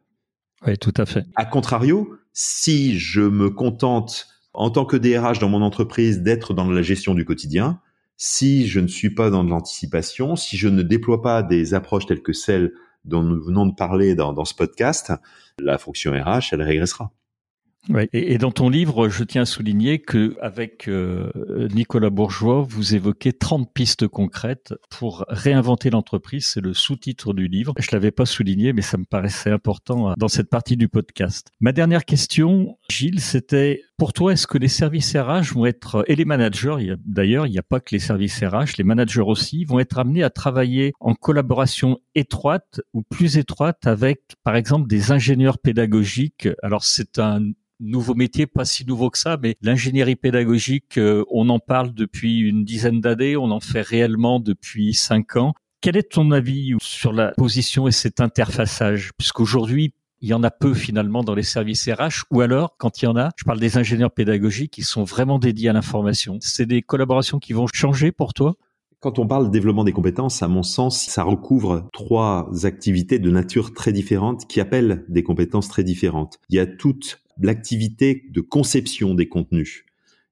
Oui, 0.68 0.78
tout 0.78 0.94
à 0.98 1.06
fait. 1.06 1.26
A 1.36 1.46
contrario, 1.46 2.16
si 2.34 3.00
je 3.00 3.22
me 3.22 3.50
contente 3.50 4.28
en 4.54 4.70
tant 4.70 4.86
que 4.86 4.98
DRH 4.98 5.40
dans 5.40 5.50
mon 5.50 5.62
entreprise 5.62 6.22
d'être 6.22 6.54
dans 6.54 6.70
la 6.70 6.82
gestion 6.82 7.14
du 7.14 7.26
quotidien, 7.26 7.80
si 8.18 8.68
je 8.68 8.80
ne 8.80 8.88
suis 8.88 9.14
pas 9.14 9.30
dans 9.30 9.44
de 9.44 9.50
l'anticipation, 9.50 10.36
si 10.36 10.58
je 10.58 10.68
ne 10.68 10.82
déploie 10.82 11.22
pas 11.22 11.44
des 11.44 11.74
approches 11.74 12.06
telles 12.06 12.22
que 12.22 12.34
celles 12.34 12.74
dont 13.04 13.24
nous 13.24 13.42
venons 13.42 13.66
de 13.66 13.76
parler 13.76 14.16
dans, 14.16 14.46
ce 14.46 14.54
podcast, 14.54 15.14
la 15.60 15.78
fonction 15.78 16.12
RH, 16.12 16.54
elle 16.54 16.62
régressera. 16.62 17.12
Et, 18.14 18.40
dans 18.40 18.52
ton 18.52 18.70
livre, 18.70 19.10
je 19.10 19.24
tiens 19.24 19.44
à 19.44 19.46
souligner 19.46 20.00
que 20.00 20.36
avec 20.42 20.88
euh, 20.88 21.30
Nicolas 21.72 22.10
Bourgeois, 22.10 22.66
vous 22.68 22.96
évoquez 22.96 23.32
30 23.32 23.72
pistes 23.72 24.08
concrètes 24.08 24.74
pour 24.90 25.24
réinventer 25.28 25.92
l'entreprise. 25.92 26.48
C'est 26.48 26.62
le 26.62 26.74
sous-titre 26.74 27.34
du 27.34 27.48
livre. 27.48 27.76
Je 27.78 27.90
l'avais 27.92 28.10
pas 28.10 28.26
souligné, 28.26 28.74
mais 28.74 28.82
ça 28.82 28.98
me 28.98 29.06
paraissait 29.06 29.52
important 29.52 30.10
euh, 30.10 30.14
dans 30.18 30.28
cette 30.28 30.50
partie 30.50 30.78
du 30.78 30.88
podcast. 30.88 31.50
Ma 31.60 31.74
dernière 31.74 32.06
question, 32.06 32.76
Gilles, 32.90 33.20
c'était 33.20 33.84
pour 33.98 34.12
toi, 34.12 34.34
est-ce 34.34 34.48
que 34.48 34.58
les 34.58 34.68
services 34.68 35.16
RH 35.16 35.54
vont 35.54 35.66
être 35.66 36.04
et 36.08 36.16
les 36.16 36.26
managers, 36.26 36.96
d'ailleurs, 37.06 37.48
il 37.48 37.52
n'y 37.52 37.60
a 37.60 37.64
pas 37.64 37.80
que 37.80 37.96
les 37.96 38.00
services 38.00 38.44
RH, 38.44 38.78
les 38.78 38.84
managers 38.84 39.22
aussi 39.22 39.64
vont 39.64 39.80
être 39.80 39.98
amenés 39.98 40.24
à 40.24 40.30
travailler 40.30 40.94
en 41.00 41.16
collaboration 41.16 42.00
étroite 42.14 42.82
ou 42.94 43.04
plus 43.04 43.38
étroite 43.38 43.88
avec, 43.88 44.22
par 44.44 44.56
exemple, 44.56 44.88
des 44.88 45.12
ingénieurs 45.12 45.60
pédagogiques? 45.60 46.50
Alors 46.62 46.84
c'est 46.84 47.20
un 47.20 47.42
nouveau 47.80 48.16
métier, 48.16 48.48
pas 48.48 48.66
si 48.66 48.86
nouveau 48.86 49.10
que 49.10 49.18
ça, 49.18 49.38
mais 49.42 49.56
l'ingénierie 49.62 50.16
pédagogique, 50.16 50.98
euh, 50.98 51.24
on 51.32 51.50
en 51.50 51.60
parle 51.60 51.94
depuis 51.94 52.40
une 52.40 52.64
dizaine 52.66 53.02
d'années, 53.02 53.38
on 53.38 53.52
en 53.52 53.60
fait 53.60 53.82
réellement 53.82 54.40
depuis 54.40 54.94
cinq 54.94 55.36
ans. 55.38 55.54
Quel 55.82 55.98
est 55.98 56.12
ton 56.12 56.32
avis 56.32 56.74
sur 56.82 57.14
la 57.14 57.32
position 57.32 57.88
et 57.88 57.92
cet 57.92 58.20
interfaçage? 58.20 59.12
Puisqu'aujourd'hui, 59.18 59.94
il 60.26 60.30
y 60.30 60.34
en 60.34 60.42
a 60.42 60.50
peu 60.50 60.74
finalement 60.74 61.24
dans 61.24 61.36
les 61.36 61.44
services 61.44 61.88
RH, 61.88 62.26
ou 62.32 62.42
alors, 62.42 62.78
quand 62.78 63.00
il 63.00 63.06
y 63.06 63.08
en 63.08 63.16
a, 63.16 63.30
je 63.38 63.44
parle 63.44 63.60
des 63.60 63.78
ingénieurs 63.78 64.10
pédagogiques 64.10 64.72
qui 64.72 64.82
sont 64.82 65.04
vraiment 65.04 65.38
dédiés 65.38 65.70
à 65.70 65.74
l'information. 65.74 66.40
C'est 66.42 66.66
des 66.66 66.82
collaborations 66.82 67.38
qui 67.38 67.54
vont 67.54 67.68
changer 67.72 68.12
pour 68.12 68.34
toi? 68.34 68.56
Quand 69.02 69.20
on 69.20 69.28
parle 69.28 69.46
de 69.46 69.52
développement 69.52 69.84
des 69.84 69.92
compétences, 69.92 70.42
à 70.42 70.48
mon 70.48 70.64
sens, 70.64 71.00
ça 71.06 71.22
recouvre 71.22 71.92
trois 71.94 72.66
activités 72.66 73.20
de 73.20 73.30
nature 73.30 73.76
très 73.76 73.94
différentes 73.94 74.48
qui 74.48 74.60
appellent 74.60 75.06
des 75.10 75.22
compétences 75.22 75.68
très 75.68 75.84
différentes. 75.84 76.40
Il 76.50 76.56
y 76.56 76.60
a 76.60 76.66
toute 76.66 77.22
l'activité 77.40 78.26
de 78.32 78.42
conception 78.42 79.14
des 79.14 79.30
contenus. 79.30 79.86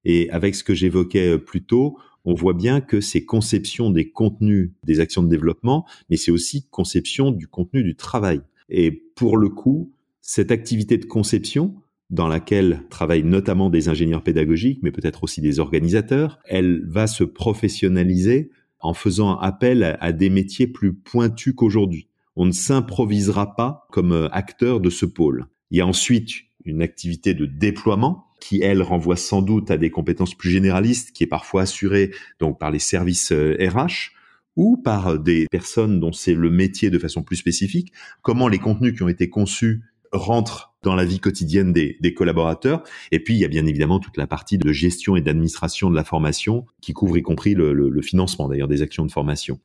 Et 0.05 0.27
avec 0.31 0.55
ce 0.55 0.63
que 0.63 0.73
j'évoquais 0.73 1.33
euh, 1.33 1.37
plus 1.37 1.65
tôt, 1.65 1.99
on 2.25 2.33
voit 2.33 2.55
bien 2.55 2.81
que 2.81 2.99
c'est 2.99 3.25
conception 3.25 3.91
des 3.91 4.09
contenus 4.09 4.71
des 4.83 4.99
actions 4.99 5.21
de 5.21 5.29
développement, 5.29 5.85
mais 6.09 6.17
c'est 6.17 6.31
aussi 6.31 6.67
conception 6.71 7.29
du 7.29 7.47
contenu 7.47 7.83
du 7.83 7.95
travail. 7.95 8.41
Et 8.73 8.91
pour 8.91 9.37
le 9.37 9.49
coup, 9.49 9.93
cette 10.19 10.51
activité 10.51 10.97
de 10.97 11.05
conception, 11.05 11.75
dans 12.09 12.27
laquelle 12.27 12.81
travaillent 12.89 13.23
notamment 13.23 13.69
des 13.69 13.87
ingénieurs 13.87 14.23
pédagogiques, 14.23 14.79
mais 14.81 14.91
peut-être 14.91 15.23
aussi 15.23 15.41
des 15.41 15.59
organisateurs, 15.59 16.39
elle 16.45 16.83
va 16.87 17.07
se 17.07 17.23
professionnaliser 17.23 18.49
en 18.79 18.93
faisant 18.93 19.37
appel 19.37 19.97
à, 19.99 20.11
des 20.11 20.29
métiers 20.29 20.67
plus 20.67 20.93
pointus 20.93 21.53
qu'aujourd'hui. 21.55 22.07
On 22.35 22.45
ne 22.45 22.51
s'improvisera 22.51 23.55
pas 23.55 23.87
comme 23.91 24.11
euh, 24.11 24.27
acteur 24.31 24.79
de 24.79 24.89
ce 24.89 25.05
pôle. 25.05 25.45
Il 25.69 25.77
y 25.77 25.81
a 25.81 25.87
ensuite 25.87 26.31
une 26.65 26.81
activité 26.81 27.33
de 27.35 27.45
déploiement 27.45 28.25
qui, 28.41 28.61
elle, 28.61 28.81
renvoie 28.81 29.15
sans 29.15 29.41
doute 29.41 29.69
à 29.71 29.77
des 29.77 29.91
compétences 29.91 30.35
plus 30.35 30.49
généralistes, 30.49 31.11
qui 31.11 31.23
est 31.23 31.27
parfois 31.27 31.61
assurée 31.61 32.11
donc 32.39 32.59
par 32.59 32.71
les 32.71 32.79
services 32.79 33.31
RH 33.31 33.33
euh, 33.33 33.55
ou 34.55 34.77
par 34.77 35.19
des 35.19 35.47
personnes 35.49 35.99
dont 35.99 36.11
c'est 36.11 36.35
le 36.35 36.49
métier 36.49 36.89
de 36.89 36.99
façon 36.99 37.23
plus 37.23 37.37
spécifique, 37.37 37.91
comment 38.21 38.47
les 38.47 38.59
contenus 38.59 38.95
qui 38.95 39.03
ont 39.03 39.09
été 39.09 39.29
conçus 39.29 39.83
rentrent 40.13 40.73
dans 40.83 40.95
la 40.95 41.05
vie 41.05 41.19
quotidienne 41.19 41.73
des, 41.73 42.13
collaborateurs. 42.13 42.83
Et 43.11 43.19
puis, 43.19 43.33
il 43.35 43.39
y 43.39 43.45
a 43.45 43.47
bien 43.47 43.65
évidemment 43.65 43.99
toute 43.99 44.17
la 44.17 44.27
partie 44.27 44.57
de 44.57 44.71
gestion 44.71 45.15
et 45.15 45.21
d'administration 45.21 45.89
de 45.89 45.95
la 45.95 46.03
formation 46.03 46.65
qui 46.81 46.93
couvre 46.93 47.17
y 47.17 47.21
compris 47.21 47.55
le, 47.55 48.01
financement 48.01 48.47
d'ailleurs 48.47 48.67
des 48.67 48.81
actions 48.81 49.05
de 49.05 49.11
formation. 49.11 49.59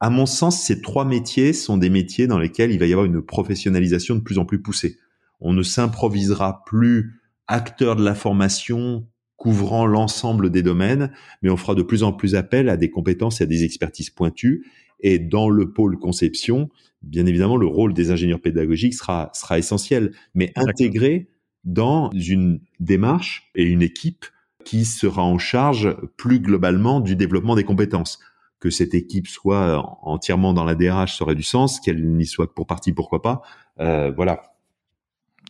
À 0.00 0.10
mon 0.10 0.26
sens, 0.26 0.60
ces 0.60 0.82
trois 0.82 1.04
métiers 1.04 1.52
sont 1.52 1.76
des 1.76 1.90
métiers 1.90 2.26
dans 2.26 2.38
lesquels 2.38 2.72
il 2.72 2.78
va 2.78 2.86
y 2.86 2.92
avoir 2.92 3.06
une 3.06 3.22
professionnalisation 3.22 4.16
de 4.16 4.20
plus 4.20 4.38
en 4.38 4.44
plus 4.44 4.60
poussée. 4.60 4.98
On 5.40 5.52
ne 5.52 5.62
s'improvisera 5.62 6.64
plus 6.64 7.20
acteur 7.46 7.94
de 7.94 8.04
la 8.04 8.14
formation 8.14 9.06
couvrant 9.42 9.86
l'ensemble 9.86 10.50
des 10.50 10.62
domaines, 10.62 11.10
mais 11.42 11.50
on 11.50 11.56
fera 11.56 11.74
de 11.74 11.82
plus 11.82 12.04
en 12.04 12.12
plus 12.12 12.36
appel 12.36 12.68
à 12.68 12.76
des 12.76 12.90
compétences 12.90 13.40
et 13.40 13.42
à 13.42 13.46
des 13.48 13.64
expertises 13.64 14.08
pointues. 14.08 14.64
Et 15.00 15.18
dans 15.18 15.50
le 15.50 15.72
pôle 15.72 15.98
conception, 15.98 16.70
bien 17.02 17.26
évidemment, 17.26 17.56
le 17.56 17.66
rôle 17.66 17.92
des 17.92 18.12
ingénieurs 18.12 18.40
pédagogiques 18.40 18.94
sera, 18.94 19.30
sera 19.34 19.58
essentiel, 19.58 20.12
mais 20.36 20.52
intégré 20.54 21.28
dans 21.64 22.08
une 22.12 22.60
démarche 22.78 23.50
et 23.56 23.64
une 23.64 23.82
équipe 23.82 24.26
qui 24.64 24.84
sera 24.84 25.24
en 25.24 25.38
charge 25.38 25.92
plus 26.16 26.38
globalement 26.38 27.00
du 27.00 27.16
développement 27.16 27.56
des 27.56 27.64
compétences. 27.64 28.20
Que 28.60 28.70
cette 28.70 28.94
équipe 28.94 29.26
soit 29.26 29.84
entièrement 30.02 30.52
dans 30.52 30.62
la 30.62 30.76
DRH 30.76 31.18
ça 31.18 31.24
aurait 31.24 31.34
du 31.34 31.42
sens, 31.42 31.80
qu'elle 31.80 32.16
n'y 32.16 32.26
soit 32.26 32.46
que 32.46 32.52
pour 32.52 32.68
partie, 32.68 32.92
pourquoi 32.92 33.22
pas. 33.22 33.42
Euh, 33.80 34.12
voilà. 34.14 34.54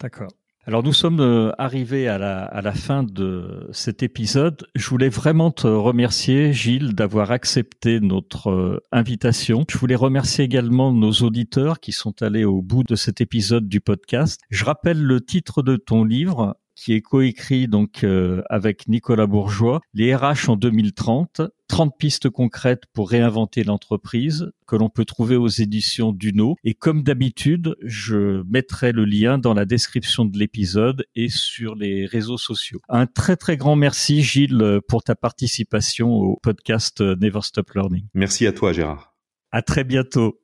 D'accord. 0.00 0.32
Alors 0.64 0.84
nous 0.84 0.92
sommes 0.92 1.18
euh, 1.18 1.50
arrivés 1.58 2.06
à 2.06 2.18
la, 2.18 2.44
à 2.44 2.62
la 2.62 2.70
fin 2.70 3.02
de 3.02 3.68
cet 3.72 4.04
épisode. 4.04 4.64
Je 4.76 4.88
voulais 4.88 5.08
vraiment 5.08 5.50
te 5.50 5.66
remercier, 5.66 6.52
Gilles, 6.52 6.94
d'avoir 6.94 7.32
accepté 7.32 7.98
notre 7.98 8.50
euh, 8.52 8.80
invitation. 8.92 9.64
Je 9.68 9.76
voulais 9.76 9.96
remercier 9.96 10.44
également 10.44 10.92
nos 10.92 11.10
auditeurs 11.14 11.80
qui 11.80 11.90
sont 11.90 12.22
allés 12.22 12.44
au 12.44 12.62
bout 12.62 12.84
de 12.84 12.94
cet 12.94 13.20
épisode 13.20 13.68
du 13.68 13.80
podcast. 13.80 14.40
Je 14.50 14.64
rappelle 14.64 15.02
le 15.02 15.20
titre 15.20 15.64
de 15.64 15.74
ton 15.74 16.04
livre, 16.04 16.56
qui 16.82 16.94
est 16.94 17.00
coécrit 17.00 17.68
donc 17.68 18.02
euh, 18.02 18.42
avec 18.50 18.88
Nicolas 18.88 19.26
Bourgeois, 19.26 19.80
les 19.94 20.14
RH 20.14 20.48
en 20.48 20.56
2030, 20.56 21.42
30 21.68 21.96
pistes 21.96 22.28
concrètes 22.28 22.84
pour 22.92 23.10
réinventer 23.10 23.62
l'entreprise 23.62 24.50
que 24.66 24.74
l'on 24.74 24.88
peut 24.88 25.04
trouver 25.04 25.36
aux 25.36 25.48
éditions 25.48 26.10
Duno. 26.12 26.56
Et 26.64 26.74
comme 26.74 27.04
d'habitude, 27.04 27.76
je 27.82 28.42
mettrai 28.50 28.90
le 28.90 29.04
lien 29.04 29.38
dans 29.38 29.54
la 29.54 29.64
description 29.64 30.24
de 30.24 30.36
l'épisode 30.36 31.04
et 31.14 31.28
sur 31.28 31.76
les 31.76 32.04
réseaux 32.06 32.38
sociaux. 32.38 32.80
Un 32.88 33.06
très 33.06 33.36
très 33.36 33.56
grand 33.56 33.76
merci 33.76 34.22
Gilles 34.22 34.80
pour 34.88 35.04
ta 35.04 35.14
participation 35.14 36.10
au 36.10 36.40
podcast 36.42 37.00
Never 37.00 37.42
Stop 37.42 37.70
Learning. 37.74 38.06
Merci 38.14 38.46
à 38.46 38.52
toi 38.52 38.72
Gérard. 38.72 39.14
À 39.52 39.62
très 39.62 39.84
bientôt. 39.84 40.40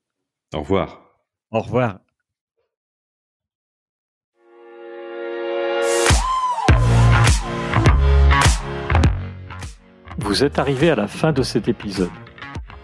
Au 0.54 0.60
revoir. 0.60 1.02
Au 1.50 1.60
revoir. 1.60 1.98
Vous 10.20 10.42
êtes 10.42 10.58
arrivé 10.58 10.90
à 10.90 10.96
la 10.96 11.06
fin 11.06 11.32
de 11.32 11.44
cet 11.44 11.68
épisode. 11.68 12.10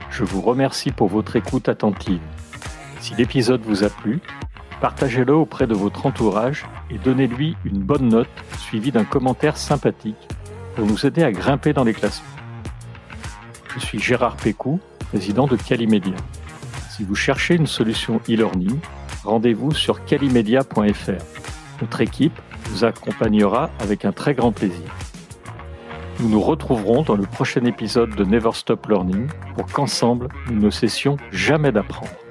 Je 0.09 0.23
vous 0.23 0.40
remercie 0.40 0.92
pour 0.92 1.09
votre 1.09 1.35
écoute 1.35 1.68
attentive. 1.68 2.20
Si 3.01 3.12
l'épisode 3.16 3.61
vous 3.62 3.83
a 3.83 3.88
plu, 3.90 4.20
partagez-le 4.81 5.35
auprès 5.35 5.66
de 5.66 5.75
votre 5.75 6.07
entourage 6.07 6.64
et 6.90 6.99
donnez-lui 6.99 7.57
une 7.64 7.81
bonne 7.81 8.09
note 8.09 8.29
suivie 8.59 8.92
d'un 8.92 9.05
commentaire 9.05 9.57
sympathique 9.57 10.29
pour 10.77 10.87
nous 10.87 11.07
aider 11.07 11.25
à 11.25 11.33
grimper 11.33 11.73
dans 11.73 11.83
les 11.83 11.92
classements. 11.92 12.25
Je 13.75 13.81
suis 13.81 13.99
Gérard 13.99 14.37
Pécou, 14.37 14.79
président 15.11 15.49
de 15.49 15.57
Calimedia. 15.57 16.16
Si 16.90 17.03
vous 17.03 17.16
cherchez 17.16 17.57
une 17.57 17.66
solution 17.66 18.20
e-learning, 18.29 18.79
rendez-vous 19.25 19.73
sur 19.73 20.05
calimedia.fr. 20.05 21.25
Notre 21.83 22.01
équipe 22.01 22.40
vous 22.66 22.85
accompagnera 22.85 23.70
avec 23.81 24.05
un 24.05 24.12
très 24.12 24.35
grand 24.35 24.53
plaisir. 24.53 24.87
Nous 26.20 26.29
nous 26.29 26.40
retrouverons 26.40 27.03
dans 27.03 27.16
le 27.16 27.24
prochain 27.24 27.64
épisode 27.64 28.14
de 28.14 28.24
Never 28.24 28.53
Stop 28.53 28.87
Learning 28.87 29.29
pour 29.57 29.66
qu'ensemble, 29.66 30.29
nous 30.48 30.61
ne 30.61 30.70
cessions 30.70 31.16
jamais 31.33 31.72
d'apprendre. 31.72 32.24